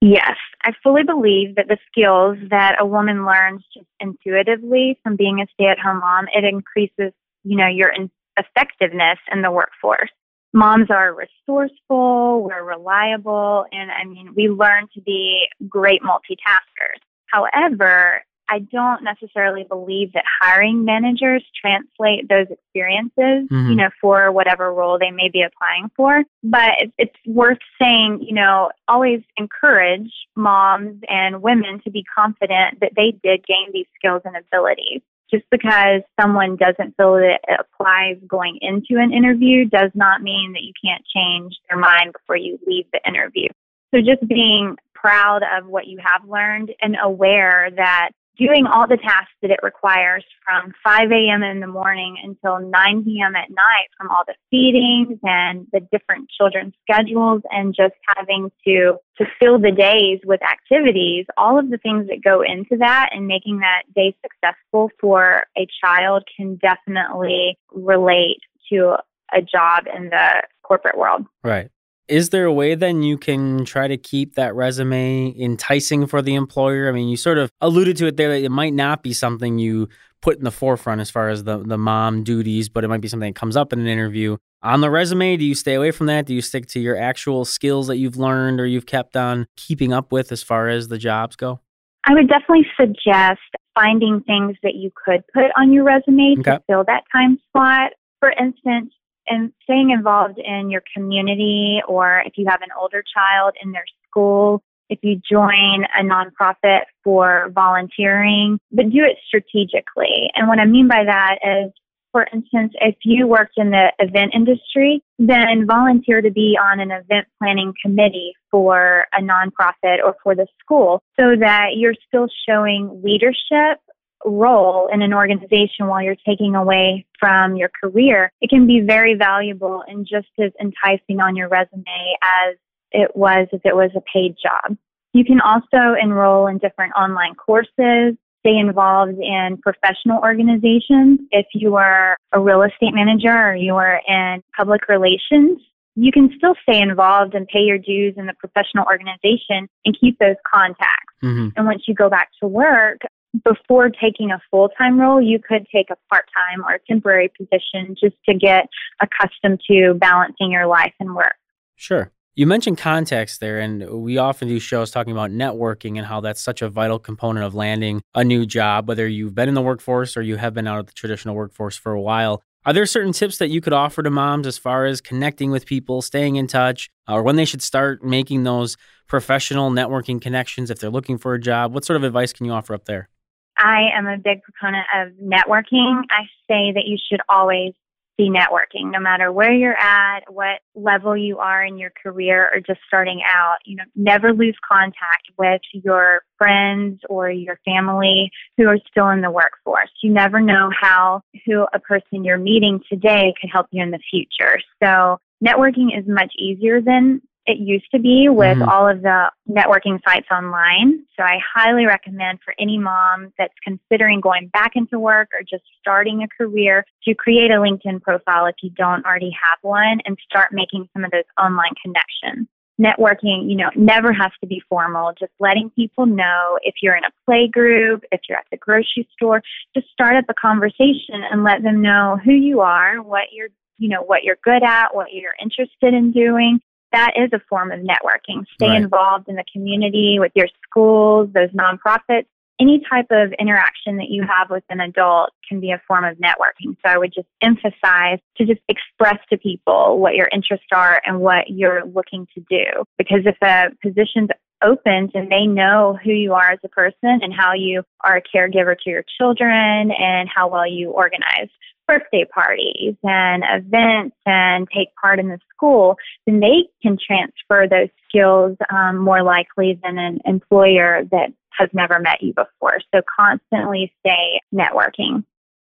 Yes, 0.00 0.36
I 0.62 0.72
fully 0.82 1.04
believe 1.04 1.54
that 1.54 1.68
the 1.68 1.78
skills 1.86 2.36
that 2.50 2.76
a 2.80 2.84
woman 2.84 3.24
learns 3.24 3.62
just 3.72 3.86
intuitively 4.00 4.98
from 5.02 5.16
being 5.16 5.40
a 5.40 5.46
stay-at-home 5.54 6.00
mom, 6.00 6.26
it 6.34 6.44
increases, 6.44 7.12
you 7.44 7.56
know, 7.56 7.68
your 7.68 7.92
effectiveness 8.36 9.18
in 9.32 9.42
the 9.42 9.50
workforce. 9.50 10.10
Moms 10.52 10.90
are 10.90 11.14
resourceful, 11.14 12.42
we're 12.42 12.64
reliable, 12.64 13.64
and 13.72 13.90
I 13.90 14.04
mean, 14.04 14.34
we 14.36 14.48
learn 14.48 14.88
to 14.94 15.00
be 15.00 15.46
great 15.68 16.02
multitaskers. 16.02 17.00
However, 17.34 18.22
I 18.48 18.58
don't 18.60 19.02
necessarily 19.02 19.64
believe 19.64 20.12
that 20.12 20.24
hiring 20.40 20.84
managers 20.84 21.44
translate 21.60 22.28
those 22.28 22.46
experiences, 22.50 23.48
mm-hmm. 23.50 23.70
you 23.70 23.76
know, 23.76 23.88
for 24.00 24.30
whatever 24.30 24.72
role 24.72 24.98
they 24.98 25.10
may 25.10 25.30
be 25.32 25.42
applying 25.42 25.90
for. 25.96 26.22
But 26.42 26.72
it's 26.98 27.16
worth 27.26 27.58
saying, 27.80 28.24
you 28.26 28.34
know, 28.34 28.70
always 28.86 29.22
encourage 29.36 30.12
moms 30.36 31.00
and 31.08 31.42
women 31.42 31.80
to 31.84 31.90
be 31.90 32.04
confident 32.04 32.80
that 32.80 32.92
they 32.94 33.12
did 33.22 33.46
gain 33.46 33.72
these 33.72 33.86
skills 33.96 34.22
and 34.24 34.36
abilities. 34.36 35.00
Just 35.30 35.44
because 35.50 36.02
someone 36.20 36.56
doesn't 36.56 36.96
feel 36.96 37.14
that 37.14 37.40
it 37.48 37.60
applies 37.60 38.18
going 38.28 38.58
into 38.60 39.02
an 39.02 39.12
interview 39.12 39.64
does 39.64 39.90
not 39.94 40.22
mean 40.22 40.52
that 40.52 40.62
you 40.62 40.72
can't 40.84 41.02
change 41.12 41.54
their 41.68 41.78
mind 41.78 42.12
before 42.12 42.36
you 42.36 42.58
leave 42.66 42.84
the 42.92 43.00
interview. 43.08 43.48
So 43.92 44.00
just 44.00 44.28
being 44.28 44.76
proud 45.04 45.42
of 45.42 45.66
what 45.66 45.86
you 45.86 45.98
have 46.02 46.26
learned 46.26 46.72
and 46.80 46.96
aware 47.02 47.68
that 47.76 48.10
doing 48.38 48.66
all 48.66 48.88
the 48.88 48.96
tasks 48.96 49.34
that 49.42 49.50
it 49.50 49.60
requires 49.62 50.24
from 50.44 50.72
5 50.82 51.12
a.m. 51.12 51.42
in 51.42 51.60
the 51.60 51.66
morning 51.66 52.16
until 52.22 52.58
9 52.58 53.04
p.m. 53.04 53.36
at 53.36 53.50
night 53.50 53.88
from 53.96 54.10
all 54.10 54.24
the 54.26 54.34
feedings 54.50 55.18
and 55.22 55.66
the 55.72 55.80
different 55.92 56.28
children's 56.30 56.74
schedules 56.82 57.42
and 57.50 57.74
just 57.76 57.94
having 58.16 58.50
to 58.66 58.94
to 59.18 59.24
fill 59.38 59.58
the 59.60 59.70
days 59.70 60.18
with 60.24 60.40
activities 60.42 61.26
all 61.36 61.58
of 61.58 61.70
the 61.70 61.78
things 61.78 62.08
that 62.08 62.24
go 62.24 62.42
into 62.42 62.76
that 62.78 63.10
and 63.12 63.28
making 63.28 63.60
that 63.60 63.82
day 63.94 64.16
successful 64.22 64.90
for 65.00 65.44
a 65.56 65.66
child 65.80 66.24
can 66.36 66.56
definitely 66.56 67.56
relate 67.72 68.40
to 68.72 68.96
a 69.32 69.40
job 69.40 69.84
in 69.96 70.08
the 70.08 70.42
corporate 70.64 70.98
world 70.98 71.24
right 71.44 71.70
is 72.08 72.30
there 72.30 72.44
a 72.44 72.52
way 72.52 72.74
then 72.74 73.02
you 73.02 73.16
can 73.16 73.64
try 73.64 73.88
to 73.88 73.96
keep 73.96 74.34
that 74.34 74.54
resume 74.54 75.34
enticing 75.38 76.06
for 76.06 76.22
the 76.22 76.34
employer? 76.34 76.88
I 76.88 76.92
mean, 76.92 77.08
you 77.08 77.16
sort 77.16 77.38
of 77.38 77.50
alluded 77.60 77.96
to 77.98 78.06
it 78.06 78.16
there 78.16 78.28
that 78.30 78.44
it 78.44 78.50
might 78.50 78.74
not 78.74 79.02
be 79.02 79.12
something 79.12 79.58
you 79.58 79.88
put 80.20 80.38
in 80.38 80.44
the 80.44 80.50
forefront 80.50 81.00
as 81.00 81.10
far 81.10 81.28
as 81.28 81.44
the, 81.44 81.58
the 81.58 81.78
mom 81.78 82.24
duties, 82.24 82.68
but 82.68 82.82
it 82.84 82.88
might 82.88 83.00
be 83.00 83.08
something 83.08 83.32
that 83.32 83.38
comes 83.38 83.56
up 83.56 83.72
in 83.72 83.80
an 83.80 83.86
interview. 83.86 84.36
On 84.62 84.80
the 84.80 84.90
resume, 84.90 85.36
do 85.36 85.44
you 85.44 85.54
stay 85.54 85.74
away 85.74 85.90
from 85.90 86.06
that? 86.06 86.24
Do 86.24 86.34
you 86.34 86.40
stick 86.40 86.66
to 86.68 86.80
your 86.80 86.96
actual 86.96 87.44
skills 87.44 87.88
that 87.88 87.98
you've 87.98 88.16
learned 88.16 88.58
or 88.60 88.66
you've 88.66 88.86
kept 88.86 89.16
on 89.16 89.46
keeping 89.56 89.92
up 89.92 90.12
with 90.12 90.32
as 90.32 90.42
far 90.42 90.68
as 90.68 90.88
the 90.88 90.96
jobs 90.96 91.36
go? 91.36 91.60
I 92.06 92.14
would 92.14 92.28
definitely 92.28 92.66
suggest 92.78 93.40
finding 93.74 94.22
things 94.26 94.56
that 94.62 94.74
you 94.74 94.90
could 95.04 95.22
put 95.34 95.46
on 95.58 95.72
your 95.72 95.84
resume 95.84 96.36
okay. 96.38 96.52
to 96.52 96.62
fill 96.66 96.84
that 96.86 97.02
time 97.12 97.38
slot. 97.52 97.92
For 98.20 98.30
instance, 98.30 98.94
and 99.28 99.52
staying 99.62 99.90
involved 99.90 100.38
in 100.38 100.70
your 100.70 100.82
community 100.94 101.80
or 101.86 102.22
if 102.26 102.34
you 102.36 102.46
have 102.48 102.62
an 102.62 102.68
older 102.78 103.02
child 103.02 103.54
in 103.62 103.72
their 103.72 103.84
school, 104.08 104.62
if 104.90 104.98
you 105.02 105.20
join 105.30 105.84
a 105.98 106.02
nonprofit 106.02 106.82
for 107.02 107.50
volunteering, 107.54 108.58
but 108.70 108.90
do 108.90 109.02
it 109.02 109.16
strategically. 109.26 110.30
And 110.34 110.48
what 110.48 110.58
I 110.58 110.66
mean 110.66 110.88
by 110.88 111.04
that 111.04 111.38
is, 111.42 111.72
for 112.12 112.28
instance, 112.32 112.72
if 112.80 112.94
you 113.02 113.26
worked 113.26 113.54
in 113.56 113.70
the 113.70 113.88
event 113.98 114.32
industry, 114.34 115.02
then 115.18 115.66
volunteer 115.66 116.20
to 116.20 116.30
be 116.30 116.56
on 116.62 116.78
an 116.78 116.92
event 116.92 117.26
planning 117.40 117.74
committee 117.84 118.34
for 118.52 119.06
a 119.18 119.20
nonprofit 119.20 119.98
or 120.04 120.14
for 120.22 120.36
the 120.36 120.46
school 120.60 121.02
so 121.18 121.34
that 121.40 121.70
you're 121.74 121.96
still 122.06 122.28
showing 122.48 123.02
leadership 123.02 123.80
role 124.24 124.88
in 124.92 125.02
an 125.02 125.12
organization 125.12 125.86
while 125.86 126.02
you're 126.02 126.16
taking 126.26 126.54
away 126.54 127.06
from 127.18 127.56
your 127.56 127.70
career, 127.82 128.30
it 128.40 128.50
can 128.50 128.66
be 128.66 128.80
very 128.80 129.14
valuable 129.14 129.82
and 129.86 130.06
just 130.06 130.28
as 130.38 130.52
enticing 130.60 131.20
on 131.20 131.36
your 131.36 131.48
resume 131.48 132.16
as 132.22 132.56
it 132.92 133.14
was 133.14 133.48
if 133.52 133.60
it 133.64 133.74
was 133.74 133.90
a 133.96 134.02
paid 134.12 134.36
job. 134.42 134.76
You 135.12 135.24
can 135.24 135.40
also 135.40 135.94
enroll 136.00 136.46
in 136.48 136.58
different 136.58 136.92
online 136.94 137.34
courses, 137.34 138.16
stay 138.40 138.58
involved 138.58 139.18
in 139.18 139.58
professional 139.62 140.20
organizations. 140.20 141.20
If 141.30 141.46
you 141.54 141.76
are 141.76 142.16
a 142.32 142.40
real 142.40 142.62
estate 142.62 142.92
manager 142.92 143.32
or 143.32 143.54
you 143.54 143.74
are 143.76 144.00
in 144.06 144.42
public 144.56 144.88
relations, 144.88 145.60
you 145.96 146.10
can 146.10 146.30
still 146.36 146.54
stay 146.62 146.80
involved 146.80 147.34
and 147.34 147.46
pay 147.46 147.60
your 147.60 147.78
dues 147.78 148.14
in 148.16 148.26
the 148.26 148.34
professional 148.38 148.84
organization 148.86 149.68
and 149.84 149.96
keep 149.98 150.18
those 150.18 150.36
contacts. 150.52 151.14
Mm-hmm. 151.22 151.50
And 151.56 151.66
once 151.66 151.82
you 151.86 151.94
go 151.94 152.10
back 152.10 152.30
to 152.40 152.48
work, 152.48 152.98
before 153.42 153.90
taking 153.90 154.30
a 154.30 154.40
full 154.50 154.68
time 154.78 155.00
role, 155.00 155.20
you 155.20 155.38
could 155.38 155.66
take 155.72 155.90
a 155.90 155.96
part 156.08 156.24
time 156.34 156.64
or 156.64 156.78
temporary 156.88 157.30
position 157.36 157.96
just 158.00 158.16
to 158.28 158.34
get 158.34 158.68
accustomed 159.00 159.60
to 159.70 159.94
balancing 159.94 160.52
your 160.52 160.66
life 160.66 160.92
and 161.00 161.14
work. 161.14 161.34
Sure. 161.76 162.12
You 162.36 162.48
mentioned 162.48 162.78
context 162.78 163.38
there, 163.38 163.60
and 163.60 163.88
we 164.02 164.18
often 164.18 164.48
do 164.48 164.58
shows 164.58 164.90
talking 164.90 165.12
about 165.12 165.30
networking 165.30 165.98
and 165.98 166.06
how 166.06 166.20
that's 166.20 166.40
such 166.40 166.62
a 166.62 166.68
vital 166.68 166.98
component 166.98 167.46
of 167.46 167.54
landing 167.54 168.02
a 168.12 168.24
new 168.24 168.44
job, 168.44 168.88
whether 168.88 169.06
you've 169.06 169.36
been 169.36 169.48
in 169.48 169.54
the 169.54 169.62
workforce 169.62 170.16
or 170.16 170.22
you 170.22 170.36
have 170.36 170.52
been 170.52 170.66
out 170.66 170.80
of 170.80 170.86
the 170.86 170.92
traditional 170.92 171.36
workforce 171.36 171.76
for 171.76 171.92
a 171.92 172.00
while. 172.00 172.42
Are 172.66 172.72
there 172.72 172.86
certain 172.86 173.12
tips 173.12 173.38
that 173.38 173.50
you 173.50 173.60
could 173.60 173.72
offer 173.72 174.02
to 174.02 174.10
moms 174.10 174.46
as 174.48 174.58
far 174.58 174.84
as 174.86 175.00
connecting 175.00 175.52
with 175.52 175.66
people, 175.66 176.02
staying 176.02 176.36
in 176.36 176.46
touch, 176.48 176.90
or 177.06 177.22
when 177.22 177.36
they 177.36 177.44
should 177.44 177.62
start 177.62 178.02
making 178.02 178.42
those 178.42 178.76
professional 179.06 179.70
networking 179.70 180.20
connections 180.20 180.70
if 180.70 180.80
they're 180.80 180.90
looking 180.90 181.18
for 181.18 181.34
a 181.34 181.40
job? 181.40 181.72
What 181.72 181.84
sort 181.84 181.98
of 181.98 182.04
advice 182.04 182.32
can 182.32 182.46
you 182.46 182.52
offer 182.52 182.74
up 182.74 182.86
there? 182.86 183.10
I 183.56 183.90
am 183.96 184.06
a 184.06 184.18
big 184.18 184.42
proponent 184.42 184.86
of 184.94 185.12
networking. 185.14 186.02
I 186.10 186.22
say 186.48 186.72
that 186.72 186.84
you 186.86 186.96
should 187.10 187.20
always 187.28 187.72
be 188.16 188.30
networking, 188.30 188.92
no 188.92 189.00
matter 189.00 189.32
where 189.32 189.52
you're 189.52 189.76
at, 189.76 190.20
what 190.32 190.60
level 190.74 191.16
you 191.16 191.38
are 191.38 191.64
in 191.64 191.78
your 191.78 191.90
career, 192.00 192.48
or 192.54 192.60
just 192.60 192.80
starting 192.86 193.20
out. 193.28 193.56
You 193.64 193.76
know, 193.76 193.84
never 193.96 194.32
lose 194.32 194.56
contact 194.66 195.28
with 195.36 195.60
your 195.72 196.22
friends 196.38 197.00
or 197.08 197.30
your 197.30 197.58
family 197.64 198.30
who 198.56 198.68
are 198.68 198.78
still 198.88 199.08
in 199.10 199.20
the 199.20 199.30
workforce. 199.30 199.90
You 200.02 200.12
never 200.12 200.40
know 200.40 200.70
how 200.80 201.22
who 201.44 201.66
a 201.72 201.80
person 201.80 202.24
you're 202.24 202.38
meeting 202.38 202.80
today 202.88 203.34
could 203.40 203.50
help 203.52 203.66
you 203.72 203.82
in 203.82 203.90
the 203.90 204.00
future. 204.10 204.58
So 204.82 205.18
networking 205.44 205.98
is 205.98 206.04
much 206.06 206.32
easier 206.38 206.80
than 206.80 207.20
it 207.46 207.58
used 207.58 207.90
to 207.92 207.98
be 207.98 208.28
with 208.28 208.58
mm-hmm. 208.58 208.68
all 208.68 208.88
of 208.88 209.02
the 209.02 209.30
networking 209.48 210.00
sites 210.06 210.26
online. 210.30 211.04
So 211.16 211.22
I 211.22 211.38
highly 211.54 211.84
recommend 211.84 212.38
for 212.44 212.54
any 212.58 212.78
mom 212.78 213.32
that's 213.38 213.54
considering 213.62 214.20
going 214.20 214.48
back 214.48 214.72
into 214.74 214.98
work 214.98 215.28
or 215.34 215.42
just 215.42 215.64
starting 215.78 216.22
a 216.22 216.28
career 216.42 216.84
to 217.04 217.14
create 217.14 217.50
a 217.50 217.54
LinkedIn 217.54 218.02
profile 218.02 218.46
if 218.46 218.56
you 218.62 218.70
don't 218.70 219.04
already 219.04 219.30
have 219.30 219.58
one 219.62 220.00
and 220.06 220.16
start 220.28 220.52
making 220.52 220.88
some 220.92 221.04
of 221.04 221.10
those 221.10 221.24
online 221.38 221.74
connections. 221.82 222.48
Networking, 222.80 223.48
you 223.48 223.56
know, 223.56 223.70
never 223.76 224.12
has 224.12 224.32
to 224.40 224.48
be 224.48 224.60
formal. 224.68 225.12
Just 225.16 225.30
letting 225.38 225.70
people 225.70 226.06
know 226.06 226.58
if 226.62 226.74
you're 226.82 226.96
in 226.96 227.04
a 227.04 227.10
play 227.24 227.46
group, 227.46 228.02
if 228.10 228.22
you're 228.28 228.38
at 228.38 228.46
the 228.50 228.56
grocery 228.56 229.06
store, 229.12 229.42
just 229.76 229.88
start 229.92 230.16
up 230.16 230.24
a 230.28 230.34
conversation 230.34 231.22
and 231.30 231.44
let 231.44 231.62
them 231.62 231.80
know 231.80 232.18
who 232.24 232.32
you 232.32 232.62
are, 232.62 233.00
what 233.00 233.28
you're 233.32 233.48
you 233.78 233.88
know 233.88 234.02
what 234.02 234.24
you're 234.24 234.38
good 234.42 234.62
at, 234.62 234.94
what 234.94 235.12
you're 235.12 235.34
interested 235.40 235.94
in 235.94 236.10
doing, 236.10 236.60
that 236.94 237.12
is 237.16 237.30
a 237.32 237.40
form 237.48 237.72
of 237.72 237.80
networking. 237.80 238.44
Stay 238.54 238.68
right. 238.68 238.82
involved 238.82 239.28
in 239.28 239.34
the 239.34 239.44
community 239.52 240.18
with 240.20 240.32
your 240.34 240.48
schools, 240.62 241.28
those 241.34 241.50
nonprofits. 241.50 242.26
any 242.60 242.80
type 242.88 243.06
of 243.10 243.32
interaction 243.38 243.96
that 243.96 244.08
you 244.08 244.22
have 244.22 244.48
with 244.48 244.62
an 244.70 244.80
adult 244.80 245.30
can 245.48 245.58
be 245.60 245.72
a 245.72 245.82
form 245.88 246.04
of 246.04 246.16
networking. 246.18 246.76
So 246.82 246.86
I 246.86 246.96
would 246.98 247.12
just 247.12 247.26
emphasize 247.42 248.20
to 248.36 248.46
just 248.46 248.60
express 248.68 249.18
to 249.30 249.36
people 249.36 249.98
what 249.98 250.14
your 250.14 250.28
interests 250.32 250.68
are 250.72 251.02
and 251.04 251.20
what 251.20 251.50
you're 251.50 251.84
looking 251.84 252.26
to 252.34 252.40
do. 252.48 252.84
Because 252.96 253.22
if 253.26 253.36
a 253.42 253.70
position's 253.82 254.30
opened 254.62 255.10
and 255.14 255.30
they 255.30 255.46
know 255.46 255.98
who 256.02 256.12
you 256.12 256.32
are 256.32 256.52
as 256.52 256.60
a 256.64 256.68
person 256.68 257.20
and 257.22 257.34
how 257.34 257.52
you 257.54 257.82
are 258.02 258.16
a 258.16 258.22
caregiver 258.22 258.76
to 258.78 258.88
your 258.88 259.04
children 259.18 259.90
and 259.90 260.28
how 260.34 260.48
well 260.48 260.66
you 260.66 260.90
organize 260.90 261.50
birthday 261.86 262.24
parties 262.32 262.94
and 263.02 263.44
events 263.48 264.16
and 264.26 264.68
take 264.74 264.88
part 265.00 265.18
in 265.18 265.28
the 265.28 265.38
school, 265.54 265.96
then 266.26 266.40
they 266.40 266.64
can 266.82 266.96
transfer 267.04 267.66
those 267.68 267.88
skills 268.08 268.56
um, 268.70 268.98
more 268.98 269.22
likely 269.22 269.78
than 269.82 269.98
an 269.98 270.18
employer 270.24 271.02
that 271.10 271.32
has 271.50 271.68
never 271.72 271.98
met 272.00 272.22
you 272.22 272.32
before. 272.34 272.78
So 272.94 273.00
constantly 273.18 273.92
stay 274.00 274.40
networking. 274.52 275.24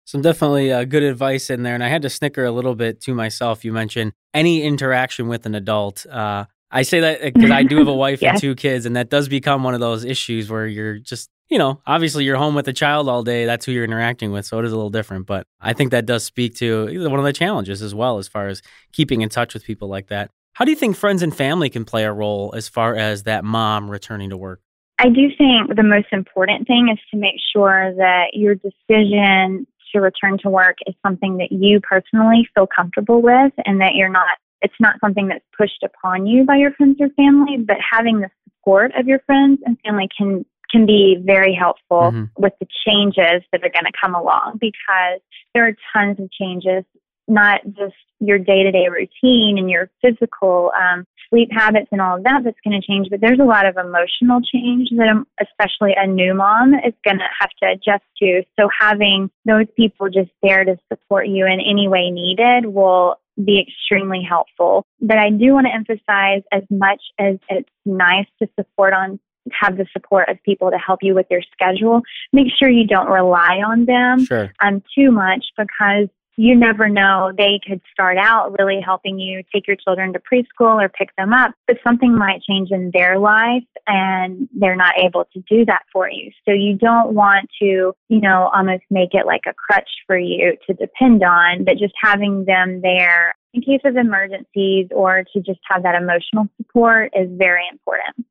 Some 0.05 0.23
definitely 0.23 0.73
uh, 0.73 0.85
good 0.85 1.03
advice 1.03 1.49
in 1.49 1.63
there. 1.63 1.75
And 1.75 1.85
I 1.85 1.89
had 1.89 2.03
to 2.03 2.11
snicker 2.11 2.45
a 2.45 2.51
little 2.51 2.75
bit 2.75 3.01
to 3.03 3.15
myself. 3.15 3.65
You 3.65 3.73
mentioned 3.73 4.13
any 4.35 4.63
interaction 4.63 5.29
with 5.29 5.47
an 5.47 5.55
adult. 5.55 6.07
Uh, 6.07 6.47
I 6.71 6.83
say 6.83 7.01
that 7.01 7.35
because 7.35 7.51
I 7.51 7.63
do 7.63 7.79
have 7.79 7.89
a 7.89 7.95
wife 7.95 8.23
yes. 8.23 8.33
and 8.33 8.41
two 8.41 8.55
kids, 8.55 8.87
and 8.87 8.97
that 8.97 9.11
does 9.11 9.29
become 9.29 9.63
one 9.63 9.75
of 9.75 9.81
those 9.81 10.05
issues 10.05 10.51
where 10.51 10.67
you're 10.67 10.99
just, 10.99 11.31
you 11.53 11.59
know, 11.59 11.83
obviously 11.87 12.25
you're 12.25 12.39
home 12.39 12.55
with 12.55 12.67
a 12.67 12.73
child 12.73 13.11
all 13.11 13.23
day. 13.23 13.45
That's 13.45 13.67
who 13.67 13.73
you're 13.73 13.85
interacting 13.85 14.33
with. 14.33 14.47
So 14.47 14.59
it 14.59 14.65
is 14.65 14.73
a 14.73 14.75
little 14.75 14.91
different. 14.91 15.27
But 15.27 15.47
I 15.61 15.75
think 15.75 15.91
that 15.91 16.07
does 16.07 16.25
speak 16.25 16.55
to 16.57 16.87
one 17.11 17.19
of 17.19 17.27
the 17.27 17.33
challenges 17.33 17.83
as 17.83 17.95
well, 17.95 18.17
as 18.17 18.27
far 18.27 18.49
as 18.49 18.63
keeping 18.93 19.21
in 19.21 19.29
touch 19.29 19.53
with 19.53 19.63
people 19.63 19.89
like 19.89 20.09
that. 20.09 20.31
How 20.55 20.65
do 20.65 20.71
you 20.71 20.77
think 20.77 20.97
friends 20.97 21.23
and 21.23 21.35
family 21.35 21.69
can 21.69 21.85
play 21.85 22.05
a 22.05 22.13
role 22.13 22.55
as 22.57 22.71
far 22.71 22.97
as 22.97 23.25
that 23.25 23.45
mom 23.45 23.91
returning 23.91 24.31
to 24.31 24.37
work? 24.39 24.63
I 24.99 25.11
do 25.11 25.29
think 25.37 25.77
the 25.77 25.83
most 25.83 26.07
important 26.11 26.67
thing 26.67 26.89
is 26.91 26.99
to 27.11 27.19
make 27.19 27.37
sure 27.55 27.95
that 27.97 28.29
your 28.33 28.55
decision 28.55 29.67
to 29.93 30.01
return 30.01 30.39
to 30.45 30.49
work 30.49 30.79
is 30.87 30.95
something 31.07 31.37
that 31.37 31.53
you 31.53 31.81
personally 31.81 32.49
feel 32.55 32.67
comfortable 32.67 33.21
with 33.21 33.53
and 33.67 33.79
that 33.83 33.95
you're 33.95 34.09
not 34.09 34.39
it's 34.63 34.75
not 34.81 34.95
something 35.01 35.29
that's 35.29 35.45
pushed 35.59 35.83
upon 35.83 36.25
you 36.25 36.45
by 36.45 36.57
your 36.57 36.73
friends 36.73 36.97
or 37.01 37.09
family, 37.11 37.59
but 37.59 37.77
having 37.91 38.21
the 38.21 38.31
support 38.45 38.93
of 38.97 39.09
your 39.09 39.19
friends 39.27 39.59
and 39.67 39.77
family 39.85 40.09
can 40.17 40.47
can 40.73 40.87
be 40.87 41.17
very 41.23 41.55
helpful 41.55 42.11
mm-hmm. 42.13 42.25
with 42.37 42.55
the 42.61 42.67
changes 42.87 43.43
that 43.53 43.63
are 43.63 43.71
going 43.71 43.85
to 43.85 43.93
come 44.01 44.15
along 44.15 44.59
because 44.61 45.21
there 45.55 45.67
are 45.67 45.77
tons 45.93 46.19
of 46.19 46.31
changes, 46.33 46.85
not 47.29 47.61
just 47.67 47.95
your 48.21 48.39
day 48.39 48.63
to 48.63 48.73
day 48.73 48.89
routine 48.89 49.59
and 49.59 49.71
your 49.71 49.91
physical 50.01 50.73
um, 50.81 51.05
sleep 51.33 51.49
habits 51.53 51.89
and 51.93 52.01
all 52.01 52.17
of 52.17 52.25
that 52.25 52.43
that's 52.45 52.59
going 52.65 52.79
to 52.79 52.87
change, 52.87 53.09
but 53.11 53.21
there's 53.21 53.41
a 53.41 53.45
lot 53.45 53.67
of 53.67 53.77
emotional 53.77 54.41
change 54.41 54.89
that 54.97 55.09
um, 55.09 55.27
especially 55.41 55.93
a 55.97 56.07
new 56.07 56.35
mom 56.35 56.75
is 56.75 56.95
going 57.05 57.19
to 57.19 57.29
have 57.41 57.51
to 57.63 57.71
adjust 57.71 58.05
to. 58.19 58.43
So 58.59 58.69
having 58.81 59.31
those 59.45 59.67
people 59.77 60.09
just 60.09 60.31
there 60.43 60.65
to 60.65 60.77
support 60.93 61.29
you 61.29 61.47
in 61.47 61.61
any 61.61 61.89
way 61.89 62.11
needed 62.11 62.67
will 62.67 63.17
be 63.43 63.65
extremely 63.67 64.23
helpful. 64.29 64.85
But 65.01 65.19
I 65.19 65.31
do 65.31 65.55
want 65.55 65.67
to 65.67 65.75
emphasize 65.75 66.43
as 66.53 66.63
much 66.71 67.01
as 67.19 67.37
it's 67.49 67.69
nice 67.87 68.27
to 68.41 68.49
support 68.59 68.93
on 68.93 69.19
have 69.51 69.77
the 69.77 69.87
support 69.93 70.29
of 70.29 70.43
people 70.45 70.71
to 70.71 70.79
help 70.79 71.01
you 71.03 71.15
with 71.15 71.27
your 71.31 71.43
schedule, 71.53 72.03
make 72.33 72.49
sure 72.59 72.69
you 72.69 72.87
don't 72.87 73.09
rely 73.09 73.61
on 73.67 73.85
them 73.85 74.25
sure. 74.25 74.53
um, 74.61 74.83
too 74.97 75.11
much 75.11 75.45
because 75.57 76.09
you 76.37 76.57
never 76.57 76.89
know. 76.89 77.33
They 77.37 77.61
could 77.67 77.81
start 77.93 78.17
out 78.19 78.57
really 78.59 78.81
helping 78.85 79.19
you 79.19 79.43
take 79.53 79.67
your 79.67 79.77
children 79.77 80.13
to 80.13 80.21
preschool 80.21 80.83
or 80.83 80.89
pick 80.89 81.15
them 81.17 81.33
up, 81.33 81.53
but 81.67 81.77
something 81.85 82.17
might 82.17 82.43
change 82.43 82.71
in 82.71 82.91
their 82.95 83.19
life 83.19 83.65
and 83.87 84.49
they're 84.55 84.77
not 84.77 84.95
able 84.99 85.27
to 85.35 85.43
do 85.49 85.65
that 85.67 85.83
for 85.93 86.09
you. 86.09 86.31
So 86.47 86.55
you 86.55 86.77
don't 86.77 87.15
want 87.15 87.49
to, 87.61 87.93
you 88.09 88.21
know, 88.21 88.51
almost 88.55 88.85
make 88.91 89.11
it 89.13 89.27
like 89.27 89.43
a 89.47 89.53
crutch 89.53 89.91
for 90.07 90.19
you 90.19 90.57
to 90.67 90.75
depend 90.75 91.23
on, 91.23 91.65
but 91.65 91.79
just 91.79 91.95
having 92.03 92.45
them 92.45 92.81
there 92.81 93.35
in 93.55 93.61
case 93.61 93.83
of 93.85 93.97
emergencies 93.97 94.89
or 94.93 95.25
to 95.35 95.41
just 95.41 95.61
have 95.71 95.83
that 95.83 95.95
emotional 95.95 96.49
support 96.57 97.13
is 97.15 97.29
very 97.33 97.65
important 97.71 98.27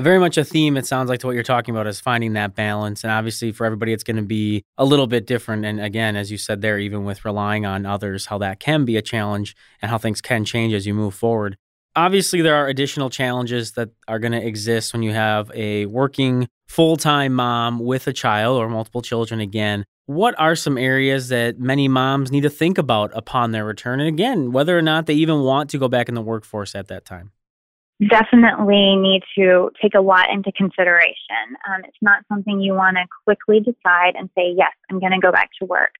very 0.00 0.18
much 0.18 0.36
a 0.36 0.44
theme 0.44 0.76
it 0.76 0.86
sounds 0.86 1.08
like 1.08 1.20
to 1.20 1.26
what 1.26 1.34
you're 1.34 1.42
talking 1.42 1.74
about 1.74 1.86
is 1.86 2.00
finding 2.00 2.34
that 2.34 2.54
balance. 2.54 3.04
And 3.04 3.10
obviously 3.10 3.52
for 3.52 3.64
everybody 3.64 3.92
it's 3.92 4.04
going 4.04 4.16
to 4.16 4.22
be 4.22 4.64
a 4.76 4.84
little 4.84 5.06
bit 5.06 5.26
different. 5.26 5.64
And 5.64 5.80
again 5.80 6.16
as 6.16 6.30
you 6.30 6.38
said 6.38 6.60
there 6.60 6.78
even 6.78 7.04
with 7.04 7.24
relying 7.24 7.66
on 7.66 7.86
others 7.86 8.26
how 8.26 8.38
that 8.38 8.60
can 8.60 8.84
be 8.84 8.96
a 8.96 9.02
challenge 9.02 9.56
and 9.80 9.90
how 9.90 9.98
things 9.98 10.20
can 10.20 10.44
change 10.44 10.72
as 10.74 10.86
you 10.86 10.94
move 10.94 11.14
forward. 11.14 11.56
Obviously 11.96 12.42
there 12.42 12.54
are 12.54 12.68
additional 12.68 13.10
challenges 13.10 13.72
that 13.72 13.90
are 14.06 14.18
going 14.18 14.32
to 14.32 14.44
exist 14.44 14.92
when 14.92 15.02
you 15.02 15.12
have 15.12 15.50
a 15.54 15.86
working 15.86 16.48
full-time 16.68 17.32
mom 17.34 17.78
with 17.78 18.06
a 18.06 18.12
child 18.12 18.58
or 18.58 18.68
multiple 18.68 19.02
children 19.02 19.40
again. 19.40 19.84
What 20.06 20.34
are 20.38 20.54
some 20.54 20.78
areas 20.78 21.28
that 21.28 21.58
many 21.58 21.88
moms 21.88 22.30
need 22.30 22.42
to 22.42 22.50
think 22.50 22.78
about 22.78 23.10
upon 23.14 23.52
their 23.52 23.64
return? 23.64 24.00
And 24.00 24.08
again 24.08 24.52
whether 24.52 24.78
or 24.78 24.82
not 24.82 25.06
they 25.06 25.14
even 25.14 25.40
want 25.40 25.70
to 25.70 25.78
go 25.78 25.88
back 25.88 26.08
in 26.08 26.14
the 26.14 26.22
workforce 26.22 26.74
at 26.74 26.88
that 26.88 27.04
time 27.04 27.32
definitely 28.06 28.96
need 28.96 29.22
to 29.36 29.70
take 29.82 29.94
a 29.94 30.00
lot 30.00 30.30
into 30.30 30.52
consideration. 30.52 31.56
Um, 31.68 31.82
it's 31.84 31.96
not 32.00 32.24
something 32.28 32.60
you 32.60 32.74
want 32.74 32.96
to 32.96 33.04
quickly 33.24 33.60
decide 33.60 34.14
and 34.16 34.30
say, 34.36 34.54
yes, 34.56 34.72
I'm 34.90 35.00
going 35.00 35.12
to 35.12 35.18
go 35.18 35.32
back 35.32 35.50
to 35.60 35.66
work. 35.66 35.92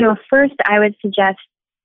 So, 0.00 0.16
first, 0.28 0.54
I 0.64 0.78
would 0.78 0.94
suggest 1.00 1.38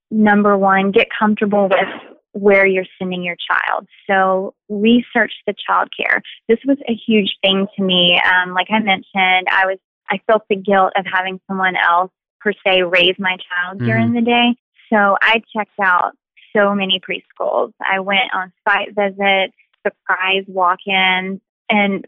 number 0.10 0.58
one, 0.58 0.92
get 0.92 1.08
comfortable 1.18 1.70
with 1.70 1.88
where 2.34 2.66
you're 2.66 2.86
sending 3.00 3.24
your 3.24 3.38
child. 3.50 3.88
So, 4.10 4.54
research 4.68 5.32
the 5.48 5.54
child 5.66 5.90
care. 5.96 6.22
This 6.50 6.60
was 6.66 6.78
a 6.90 6.94
huge 6.94 7.38
thing 7.42 7.68
to 7.78 7.84
me. 7.84 8.20
Um, 8.20 8.54
like 8.54 8.68
I 8.70 8.80
mentioned, 8.80 9.48
I 9.50 9.66
was 9.66 9.78
I 10.10 10.20
felt 10.28 10.44
the 10.50 10.58
guilt 10.58 10.92
of 10.98 11.06
having 11.12 11.40
someone 11.48 11.76
else 11.78 12.12
per 12.42 12.52
se 12.66 12.82
raise 12.82 13.16
my 13.18 13.38
child 13.38 13.78
mm-hmm. 13.78 13.86
during 13.86 14.14
the 14.14 14.22
day. 14.22 14.56
So 14.92 15.16
I 15.22 15.42
checked 15.56 15.80
out 15.82 16.12
so 16.56 16.76
many 16.76 17.00
preschools. 17.00 17.74
I 17.82 18.00
went 18.00 18.34
on 18.34 18.52
site 18.68 18.96
visits, 18.96 19.56
surprise 19.86 20.44
walk 20.48 20.80
ins, 20.86 21.40
and 21.70 22.06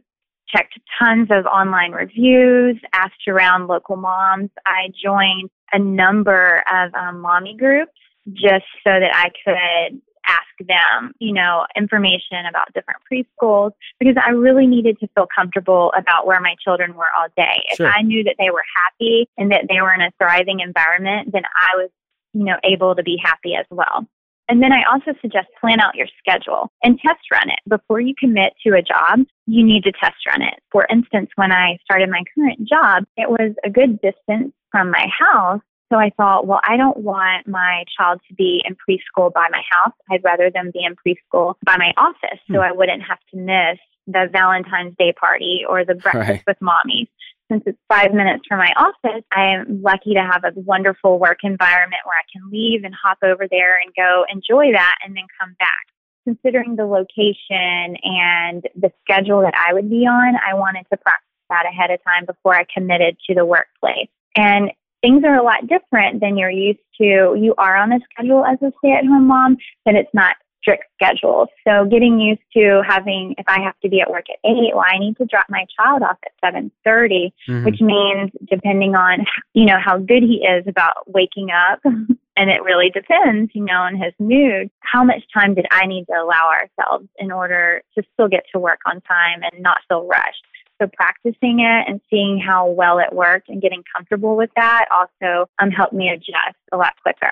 checked 0.48 0.80
tons 1.00 1.30
of 1.32 1.46
online 1.46 1.92
reviews, 1.92 2.78
asked 2.94 3.28
around 3.28 3.68
local 3.68 3.96
moms. 3.96 4.50
I 4.66 4.90
joined 5.04 5.50
a 5.72 5.80
number 5.80 6.64
of 6.72 6.94
um, 6.94 7.22
mommy 7.22 7.56
groups 7.58 7.92
just 8.32 8.66
so 8.84 8.92
that 8.92 9.12
I 9.14 9.32
could 9.44 10.02
ask 10.26 10.68
them, 10.68 11.14
you 11.20 11.34
know, 11.34 11.66
information 11.76 12.46
about 12.50 12.74
different 12.74 13.02
preschools 13.12 13.72
because 14.00 14.16
I 14.24 14.30
really 14.30 14.68
needed 14.68 15.00
to 15.00 15.08
feel 15.16 15.28
comfortable 15.36 15.92
about 15.98 16.26
where 16.26 16.40
my 16.40 16.56
children 16.64 16.96
were 16.96 17.10
all 17.18 17.28
day. 17.36 17.64
Sure. 17.76 17.88
If 17.88 17.94
I 17.94 18.02
knew 18.02 18.24
that 18.24 18.36
they 18.40 18.50
were 18.50 18.64
happy 18.76 19.28
and 19.38 19.52
that 19.52 19.66
they 19.68 19.82
were 19.82 19.94
in 19.94 20.02
a 20.02 20.12
thriving 20.18 20.62
environment, 20.62 21.32
then 21.34 21.44
I 21.46 21.76
was, 21.76 21.90
you 22.34 22.46
know, 22.46 22.56
able 22.64 22.96
to 22.96 23.04
be 23.04 23.18
happy 23.22 23.56
as 23.56 23.66
well. 23.70 24.08
And 24.50 24.62
then 24.62 24.72
I 24.74 24.84
also 24.92 25.18
suggest 25.22 25.48
plan 25.60 25.80
out 25.80 25.96
your 25.96 26.08
schedule 26.20 26.72
and 26.84 27.00
test 27.00 27.22
run 27.32 27.50
it. 27.50 27.60
Before 27.68 28.00
you 28.00 28.14
commit 28.18 28.54
to 28.66 28.76
a 28.76 28.82
job, 28.82 29.26
you 29.48 29.64
need 29.64 29.84
to 29.84 29.92
test 29.92 30.18
run 30.28 30.42
it. 30.42 30.56
For 30.72 30.86
instance, 30.90 31.30
when 31.36 31.52
I 31.52 31.78
started 31.84 32.10
my 32.10 32.24
current 32.36 32.68
job, 32.68 33.06
it 33.16 33.30
was 33.30 33.54
a 33.64 33.70
good 33.70 34.00
distance 34.02 34.54
from 34.72 34.92
my 34.92 35.06
house. 35.08 35.62
So 35.92 36.00
I 36.00 36.12
thought, 36.18 36.48
well, 36.48 36.60
I 36.68 36.76
don't 36.76 36.98
want 36.98 37.48
my 37.48 37.84
child 37.98 38.20
to 38.28 38.34
be 38.34 38.64
in 38.66 38.76
preschool 38.76 39.32
by 39.32 39.48
my 39.52 39.62
house. 39.70 39.94
I'd 40.12 40.24
rather 40.24 40.50
them 40.50 40.72
be 40.74 40.84
in 40.84 40.96
preschool 40.96 41.54
by 41.64 41.78
my 41.78 41.94
office 41.98 42.40
so 42.48 42.56
hmm. 42.56 42.60
I 42.60 42.72
wouldn't 42.72 43.04
have 43.04 43.20
to 43.34 43.38
miss 43.38 43.80
the 44.08 44.28
Valentine's 44.32 44.96
Day 44.98 45.14
party 45.14 45.62
or 45.68 45.86
the 45.86 45.96
breakfast 45.96 46.30
right. 46.30 46.44
with 46.46 46.58
mommy 46.60 47.10
since 47.53 47.63
it's 47.67 47.79
five 47.88 48.13
minutes 48.13 48.43
from 48.48 48.57
my 48.57 48.74
office, 48.75 49.24
I 49.31 49.53
am 49.53 49.81
lucky 49.81 50.13
to 50.15 50.22
have 50.22 50.43
a 50.43 50.60
wonderful 50.60 51.19
work 51.19 51.39
environment 51.43 52.01
where 52.03 52.17
I 52.17 52.25
can 52.31 52.50
leave 52.51 52.83
and 52.83 52.93
hop 52.95 53.19
over 53.24 53.48
there 53.50 53.77
and 53.79 53.93
go 53.95 54.25
enjoy 54.29 54.72
that 54.74 54.95
and 55.05 55.15
then 55.15 55.25
come 55.39 55.55
back. 55.60 55.86
Considering 56.25 56.75
the 56.75 56.86
location 56.86 57.98
and 58.03 58.63
the 58.75 58.91
schedule 59.03 59.41
that 59.41 59.53
I 59.55 59.74
would 59.74 59.89
be 59.89 60.07
on, 60.07 60.36
I 60.36 60.55
wanted 60.55 60.86
to 60.91 60.98
practice 60.98 61.27
that 61.50 61.65
ahead 61.67 61.91
of 61.91 62.00
time 62.03 62.25
before 62.25 62.55
I 62.55 62.65
committed 62.74 63.17
to 63.27 63.36
the 63.36 63.45
workplace. 63.45 64.10
And 64.36 64.72
things 65.01 65.24
are 65.25 65.36
a 65.36 65.43
lot 65.43 65.67
different 65.67 66.22
than 66.22 66.38
you're 66.38 66.50
used 66.50 66.79
to. 67.01 67.36
You 67.38 67.53
are 67.57 67.75
on 67.75 67.91
a 67.91 68.00
schedule 68.12 68.45
as 68.45 68.57
a 68.62 68.72
stay 68.79 68.93
at 68.93 69.05
home 69.05 69.27
mom, 69.27 69.57
but 69.86 69.95
it's 69.95 70.13
not 70.13 70.38
strict 70.63 70.86
schedule. 70.96 71.48
So 71.67 71.86
getting 71.86 72.20
used 72.20 72.41
to 72.55 72.82
having, 72.88 73.36
if 73.38 73.46
I 73.48 73.62
have 73.62 73.77
to 73.82 73.89
be 73.89 74.00
at 74.00 74.10
work 74.10 74.25
at 74.29 74.39
eight, 74.50 74.72
well, 74.74 74.86
I 74.88 74.98
need 74.98 75.17
to 75.17 75.25
drop 75.25 75.46
my 75.50 75.65
child 75.77 76.01
off 76.01 76.17
at 76.25 76.32
seven 76.43 76.72
thirty, 76.84 77.34
mm 77.48 77.53
mm-hmm. 77.53 77.65
which 77.65 77.82
means 77.82 78.32
depending 78.50 78.96
on, 78.96 79.25
you 79.53 79.65
know, 79.65 79.77
how 79.84 79.98
good 79.98 80.24
he 80.24 80.46
is 80.46 80.65
about 80.67 81.12
waking 81.13 81.50
up, 81.51 81.79
and 81.84 82.50
it 82.50 82.63
really 82.63 82.89
depends, 82.89 83.51
you 83.53 83.63
know, 83.63 83.82
on 83.82 83.96
his 83.96 84.13
mood, 84.20 84.70
how 84.79 85.03
much 85.03 85.24
time 85.34 85.53
did 85.53 85.65
I 85.72 85.86
need 85.86 86.05
to 86.05 86.13
allow 86.13 86.50
ourselves 86.50 87.08
in 87.17 87.32
order 87.32 87.82
to 87.98 88.03
still 88.13 88.27
get 88.27 88.43
to 88.53 88.60
work 88.60 88.79
on 88.86 89.01
time 89.01 89.41
and 89.43 89.62
not 89.62 89.79
feel 89.88 90.08
rushed? 90.08 90.46
So 90.82 90.88
practicing 90.88 91.60
it 91.60 91.88
and 91.88 92.01
seeing 92.10 92.39
how 92.39 92.67
well 92.67 92.98
it 92.98 93.13
worked 93.13 93.48
and 93.48 93.62
getting 93.62 93.84
comfortable 93.96 94.36
with 94.36 94.50
that 94.55 94.86
also 94.91 95.48
um, 95.60 95.70
helped 95.70 95.93
me 95.93 96.10
adjust 96.10 96.58
a 96.72 96.77
lot 96.77 96.93
quicker 97.03 97.32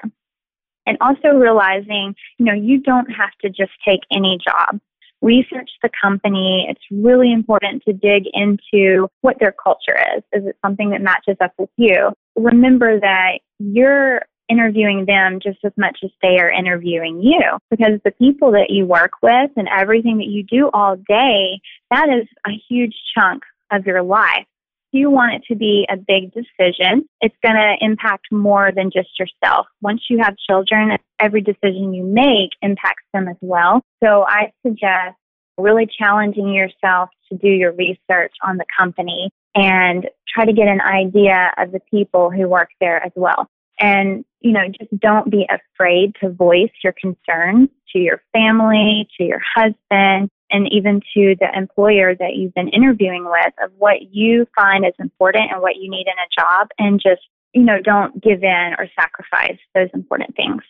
and 0.85 0.97
also 1.01 1.29
realizing, 1.29 2.15
you 2.37 2.45
know, 2.45 2.53
you 2.53 2.79
don't 2.81 3.09
have 3.11 3.31
to 3.41 3.49
just 3.49 3.71
take 3.85 4.01
any 4.11 4.37
job. 4.43 4.79
research 5.21 5.69
the 5.81 5.89
company. 6.01 6.65
It's 6.69 6.81
really 6.91 7.31
important 7.31 7.83
to 7.83 7.93
dig 7.93 8.23
into 8.33 9.07
what 9.21 9.37
their 9.39 9.53
culture 9.63 9.97
is. 10.17 10.23
Is 10.33 10.47
it 10.47 10.57
something 10.65 10.89
that 10.89 11.01
matches 11.01 11.37
up 11.39 11.53
with 11.57 11.69
you? 11.77 12.11
Remember 12.35 12.99
that 12.99 13.39
you're 13.59 14.21
interviewing 14.49 15.05
them 15.05 15.39
just 15.41 15.59
as 15.63 15.71
much 15.77 15.99
as 16.03 16.09
they 16.21 16.39
are 16.39 16.49
interviewing 16.49 17.21
you 17.21 17.41
because 17.69 17.99
the 18.03 18.11
people 18.11 18.51
that 18.51 18.69
you 18.69 18.85
work 18.85 19.11
with 19.21 19.51
and 19.55 19.69
everything 19.69 20.17
that 20.17 20.27
you 20.27 20.43
do 20.43 20.69
all 20.73 20.97
day, 21.07 21.61
that 21.89 22.09
is 22.09 22.27
a 22.45 22.51
huge 22.67 22.95
chunk 23.15 23.43
of 23.71 23.85
your 23.85 24.03
life. 24.03 24.45
You 24.91 25.09
want 25.09 25.33
it 25.33 25.43
to 25.47 25.55
be 25.55 25.87
a 25.89 25.95
big 25.95 26.33
decision. 26.33 27.07
It's 27.21 27.35
going 27.41 27.55
to 27.55 27.75
impact 27.79 28.27
more 28.31 28.71
than 28.75 28.91
just 28.91 29.09
yourself. 29.17 29.67
Once 29.81 30.01
you 30.09 30.19
have 30.19 30.35
children, 30.49 30.97
every 31.19 31.41
decision 31.41 31.93
you 31.93 32.03
make 32.03 32.51
impacts 32.61 33.03
them 33.13 33.27
as 33.29 33.37
well. 33.39 33.81
So 34.03 34.25
I 34.27 34.51
suggest 34.65 35.15
really 35.57 35.87
challenging 35.87 36.53
yourself 36.53 37.09
to 37.29 37.37
do 37.37 37.47
your 37.47 37.71
research 37.71 38.33
on 38.43 38.57
the 38.57 38.65
company 38.77 39.29
and 39.55 40.09
try 40.27 40.45
to 40.45 40.53
get 40.53 40.67
an 40.67 40.81
idea 40.81 41.51
of 41.57 41.71
the 41.71 41.79
people 41.89 42.29
who 42.29 42.47
work 42.47 42.69
there 42.79 43.03
as 43.03 43.11
well. 43.15 43.47
And, 43.79 44.25
you 44.41 44.51
know, 44.51 44.67
just 44.67 44.99
don't 44.99 45.31
be 45.31 45.47
afraid 45.49 46.15
to 46.21 46.29
voice 46.29 46.71
your 46.83 46.93
concerns 46.93 47.69
to 47.93 47.99
your 47.99 48.21
family, 48.33 49.07
to 49.17 49.23
your 49.23 49.41
husband, 49.55 50.29
and 50.51 50.71
even 50.71 51.01
to 51.13 51.35
the 51.39 51.47
employer 51.55 52.15
that 52.15 52.35
you've 52.35 52.53
been 52.53 52.69
interviewing 52.69 53.25
with 53.25 53.53
of 53.63 53.71
what 53.77 53.97
you 54.11 54.45
find 54.55 54.85
is 54.85 54.93
important 54.99 55.51
and 55.51 55.61
what 55.61 55.75
you 55.77 55.89
need 55.89 56.07
in 56.07 56.13
a 56.13 56.41
job 56.41 56.67
and 56.77 57.01
just, 57.01 57.21
you 57.53 57.63
know, 57.63 57.81
don't 57.81 58.21
give 58.21 58.43
in 58.43 58.73
or 58.77 58.87
sacrifice 58.95 59.57
those 59.73 59.89
important 59.93 60.35
things. 60.35 60.61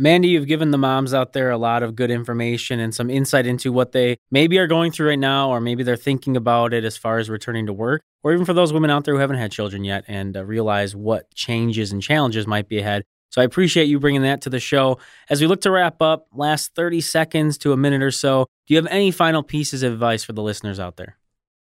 Mandy, 0.00 0.28
you've 0.28 0.46
given 0.46 0.70
the 0.70 0.78
moms 0.78 1.12
out 1.12 1.32
there 1.32 1.50
a 1.50 1.58
lot 1.58 1.82
of 1.82 1.96
good 1.96 2.12
information 2.12 2.78
and 2.78 2.94
some 2.94 3.10
insight 3.10 3.46
into 3.46 3.72
what 3.72 3.90
they 3.90 4.16
maybe 4.30 4.56
are 4.58 4.68
going 4.68 4.92
through 4.92 5.08
right 5.08 5.18
now, 5.18 5.50
or 5.50 5.60
maybe 5.60 5.82
they're 5.82 5.96
thinking 5.96 6.36
about 6.36 6.72
it 6.72 6.84
as 6.84 6.96
far 6.96 7.18
as 7.18 7.28
returning 7.28 7.66
to 7.66 7.72
work, 7.72 8.02
or 8.22 8.32
even 8.32 8.44
for 8.46 8.52
those 8.52 8.72
women 8.72 8.90
out 8.90 9.04
there 9.04 9.14
who 9.14 9.20
haven't 9.20 9.38
had 9.38 9.50
children 9.50 9.82
yet 9.82 10.04
and 10.06 10.36
uh, 10.36 10.44
realize 10.44 10.94
what 10.94 11.34
changes 11.34 11.90
and 11.90 12.00
challenges 12.00 12.46
might 12.46 12.68
be 12.68 12.78
ahead. 12.78 13.02
So 13.30 13.42
I 13.42 13.44
appreciate 13.44 13.84
you 13.84 14.00
bringing 14.00 14.22
that 14.22 14.40
to 14.42 14.50
the 14.50 14.60
show. 14.60 14.98
As 15.28 15.40
we 15.40 15.46
look 15.46 15.60
to 15.62 15.70
wrap 15.70 16.00
up, 16.00 16.26
last 16.32 16.74
30 16.74 17.00
seconds 17.00 17.58
to 17.58 17.72
a 17.72 17.76
minute 17.76 18.02
or 18.02 18.10
so, 18.10 18.46
do 18.66 18.74
you 18.74 18.76
have 18.78 18.90
any 18.90 19.10
final 19.10 19.42
pieces 19.42 19.82
of 19.82 19.92
advice 19.92 20.24
for 20.24 20.32
the 20.32 20.42
listeners 20.42 20.80
out 20.80 20.96
there? 20.96 21.16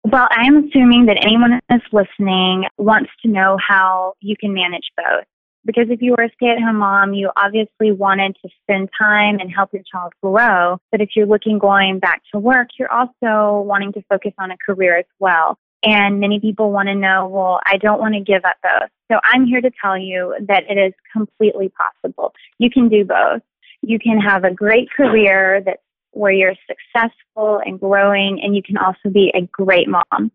Well, 0.04 0.28
I'm 0.30 0.68
assuming 0.68 1.06
that 1.06 1.18
anyone 1.24 1.60
that's 1.68 1.84
listening 1.92 2.66
wants 2.78 3.10
to 3.22 3.28
know 3.28 3.58
how 3.66 4.14
you 4.20 4.36
can 4.38 4.54
manage 4.54 4.84
both. 4.96 5.24
Because 5.64 5.86
if 5.90 6.00
you 6.00 6.14
were 6.16 6.24
a 6.24 6.30
stay 6.32 6.50
at 6.50 6.62
home 6.62 6.76
mom, 6.76 7.12
you 7.12 7.30
obviously 7.36 7.90
wanted 7.90 8.36
to 8.40 8.48
spend 8.62 8.88
time 8.96 9.40
and 9.40 9.52
help 9.52 9.72
your 9.72 9.82
child 9.90 10.12
grow. 10.22 10.78
But 10.92 11.00
if 11.00 11.10
you're 11.16 11.26
looking 11.26 11.58
going 11.58 11.98
back 11.98 12.22
to 12.32 12.38
work, 12.38 12.68
you're 12.78 12.92
also 12.92 13.62
wanting 13.62 13.92
to 13.94 14.02
focus 14.08 14.32
on 14.38 14.52
a 14.52 14.56
career 14.64 14.96
as 14.96 15.06
well. 15.18 15.58
And 15.86 16.18
many 16.18 16.40
people 16.40 16.72
want 16.72 16.88
to 16.88 16.96
know, 16.96 17.28
well, 17.28 17.60
I 17.64 17.76
don't 17.76 18.00
want 18.00 18.14
to 18.14 18.20
give 18.20 18.44
up 18.44 18.56
both. 18.60 18.90
So 19.10 19.20
I'm 19.22 19.46
here 19.46 19.60
to 19.60 19.70
tell 19.80 19.96
you 19.96 20.34
that 20.48 20.64
it 20.68 20.76
is 20.76 20.92
completely 21.12 21.68
possible. 21.70 22.32
You 22.58 22.70
can 22.70 22.88
do 22.88 23.04
both. 23.04 23.40
You 23.82 24.00
can 24.00 24.18
have 24.18 24.42
a 24.42 24.52
great 24.52 24.90
career 24.90 25.62
that's 25.64 25.80
where 26.10 26.32
you're 26.32 26.56
successful 26.66 27.60
and 27.64 27.78
growing, 27.78 28.40
and 28.42 28.56
you 28.56 28.62
can 28.62 28.78
also 28.78 29.10
be 29.12 29.30
a 29.34 29.42
great 29.42 29.86
mom 29.86 30.32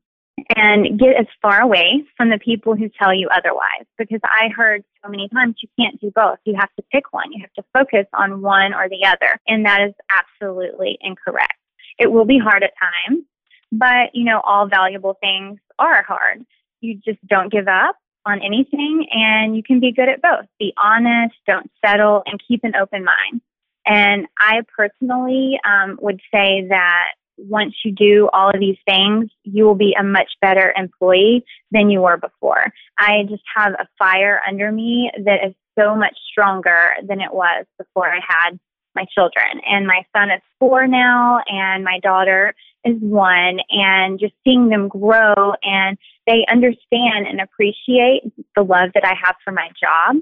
and 0.55 0.97
get 0.97 1.17
as 1.19 1.25
far 1.41 1.59
away 1.59 2.03
from 2.15 2.29
the 2.29 2.39
people 2.39 2.75
who 2.75 2.87
tell 2.97 3.13
you 3.13 3.27
otherwise. 3.35 3.85
Because 3.97 4.21
I 4.23 4.47
heard 4.55 4.85
so 5.03 5.09
many 5.09 5.27
times 5.27 5.55
you 5.61 5.67
can't 5.77 5.99
do 5.99 6.11
both. 6.15 6.37
You 6.45 6.55
have 6.57 6.69
to 6.77 6.85
pick 6.93 7.11
one. 7.11 7.33
You 7.33 7.41
have 7.41 7.53
to 7.53 7.69
focus 7.73 8.05
on 8.13 8.41
one 8.41 8.73
or 8.73 8.87
the 8.87 9.05
other. 9.05 9.37
And 9.47 9.65
that 9.65 9.81
is 9.81 9.93
absolutely 10.09 10.97
incorrect. 11.01 11.57
It 11.99 12.11
will 12.11 12.25
be 12.25 12.39
hard 12.39 12.63
at 12.63 12.71
times, 12.79 13.25
but 13.71 14.09
you 14.13 14.23
know, 14.23 14.41
all 14.43 14.67
valuable 14.67 15.17
things 15.21 15.59
are 15.79 16.03
hard. 16.03 16.45
You 16.81 16.99
just 17.03 17.25
don't 17.27 17.51
give 17.51 17.67
up 17.67 17.95
on 18.25 18.41
anything 18.41 19.07
and 19.11 19.55
you 19.55 19.63
can 19.63 19.79
be 19.79 19.91
good 19.91 20.09
at 20.09 20.21
both. 20.21 20.45
Be 20.59 20.73
honest, 20.81 21.35
don't 21.47 21.69
settle, 21.83 22.23
and 22.25 22.41
keep 22.47 22.63
an 22.63 22.75
open 22.75 23.03
mind. 23.03 23.41
And 23.85 24.27
I 24.39 24.61
personally 24.77 25.59
um, 25.65 25.97
would 26.01 26.21
say 26.31 26.67
that 26.69 27.13
once 27.37 27.73
you 27.83 27.91
do 27.91 28.29
all 28.33 28.49
of 28.49 28.59
these 28.59 28.77
things, 28.85 29.29
you 29.43 29.65
will 29.65 29.75
be 29.75 29.95
a 29.99 30.03
much 30.03 30.29
better 30.41 30.73
employee 30.77 31.43
than 31.71 31.89
you 31.89 32.01
were 32.01 32.17
before. 32.17 32.71
I 32.99 33.23
just 33.27 33.43
have 33.55 33.73
a 33.73 33.87
fire 33.97 34.39
under 34.47 34.71
me 34.71 35.11
that 35.25 35.39
is 35.47 35.55
so 35.77 35.95
much 35.95 36.15
stronger 36.31 36.91
than 37.07 37.21
it 37.21 37.33
was 37.33 37.65
before 37.79 38.07
I 38.07 38.19
had 38.27 38.59
my 38.95 39.05
children. 39.15 39.61
And 39.65 39.87
my 39.87 40.03
son 40.15 40.29
is 40.29 40.41
four 40.59 40.85
now, 40.85 41.41
and 41.47 41.83
my 41.83 41.99
daughter 42.03 42.53
is 42.85 42.97
one. 42.99 43.59
And 43.69 44.19
just 44.19 44.33
seeing 44.43 44.69
them 44.69 44.87
grow 44.87 45.53
and 45.63 45.97
they 46.27 46.45
understand 46.49 47.27
and 47.27 47.41
appreciate 47.41 48.21
the 48.55 48.63
love 48.63 48.89
that 48.93 49.05
I 49.05 49.13
have 49.21 49.35
for 49.43 49.51
my 49.51 49.69
job. 49.79 50.21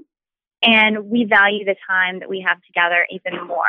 And 0.62 1.10
we 1.10 1.24
value 1.24 1.64
the 1.64 1.76
time 1.88 2.20
that 2.20 2.28
we 2.28 2.44
have 2.46 2.58
together 2.66 3.06
even 3.10 3.46
more. 3.46 3.64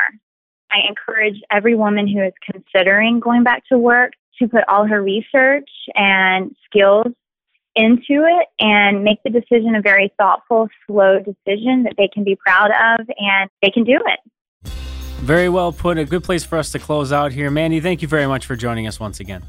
I 0.72 0.88
encourage 0.88 1.42
every 1.52 1.76
woman 1.76 2.08
who 2.08 2.22
is 2.24 2.34
considering 2.50 3.20
going 3.20 3.44
back 3.44 3.64
to 3.72 3.78
work 3.78 4.14
to 4.40 4.48
put 4.48 4.64
all 4.68 4.88
her 4.88 5.02
research 5.02 5.70
and 5.96 6.56
skills 6.66 7.08
into 7.76 8.26
it 8.26 8.48
and 8.60 9.04
make 9.04 9.20
the 9.24 9.30
decision 9.30 9.76
a 9.76 9.82
very 9.82 10.14
thoughtful, 10.18 10.68
slow 10.88 11.20
decision 11.20 11.84
that 11.84 11.94
they 11.98 12.10
can 12.14 12.24
be 12.24 12.36
proud 12.36 12.72
of 12.72 13.06
and 13.18 13.50
they 13.62 13.70
can 13.70 13.84
do 13.84 13.96
it. 13.96 14.20
Very 15.22 15.50
well 15.50 15.72
put. 15.72 15.98
A 15.98 16.06
good 16.06 16.24
place 16.24 16.44
for 16.44 16.58
us 16.58 16.72
to 16.72 16.80
close 16.80 17.14
out 17.14 17.32
here. 17.32 17.52
Mandy, 17.52 17.80
thank 17.80 18.02
you 18.02 18.08
very 18.08 18.26
much 18.26 18.46
for 18.46 18.56
joining 18.56 18.88
us 18.88 19.00
once 19.00 19.20
again. 19.20 19.44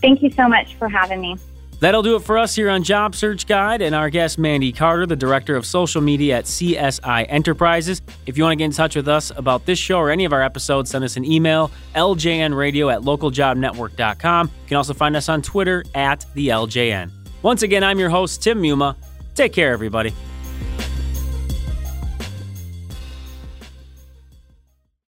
Thank 0.00 0.22
you 0.22 0.30
so 0.32 0.48
much 0.48 0.74
for 0.74 0.88
having 0.88 1.20
me. 1.20 1.36
That'll 1.78 2.02
do 2.02 2.14
it 2.14 2.22
for 2.22 2.38
us 2.38 2.54
here 2.54 2.70
on 2.70 2.84
Job 2.84 3.14
Search 3.16 3.46
Guide 3.46 3.82
and 3.82 3.92
our 3.92 4.08
guest, 4.08 4.38
Mandy 4.38 4.70
Carter, 4.70 5.04
the 5.04 5.16
Director 5.16 5.56
of 5.56 5.66
Social 5.66 6.00
Media 6.00 6.38
at 6.38 6.44
CSI 6.44 7.26
Enterprises. 7.28 8.02
If 8.24 8.36
you 8.38 8.44
want 8.44 8.52
to 8.52 8.56
get 8.56 8.66
in 8.66 8.72
touch 8.72 8.94
with 8.94 9.08
us 9.08 9.32
about 9.36 9.66
this 9.66 9.80
show 9.80 9.98
or 9.98 10.10
any 10.10 10.24
of 10.24 10.32
our 10.32 10.42
episodes, 10.42 10.90
send 10.90 11.04
us 11.04 11.16
an 11.16 11.24
email, 11.24 11.72
ljnradio 11.96 12.92
at 12.92 13.00
localjobnetwork.com. 13.02 14.46
You 14.46 14.68
can 14.68 14.76
also 14.76 14.94
find 14.94 15.16
us 15.16 15.28
on 15.28 15.42
Twitter 15.42 15.84
at 15.96 16.24
the 16.34 16.48
LJN. 16.48 17.10
Once 17.42 17.62
again, 17.62 17.82
I'm 17.82 17.98
your 17.98 18.10
host, 18.10 18.42
Tim 18.42 18.62
Muma. 18.62 18.94
Take 19.34 19.52
care, 19.52 19.72
everybody. 19.72 20.14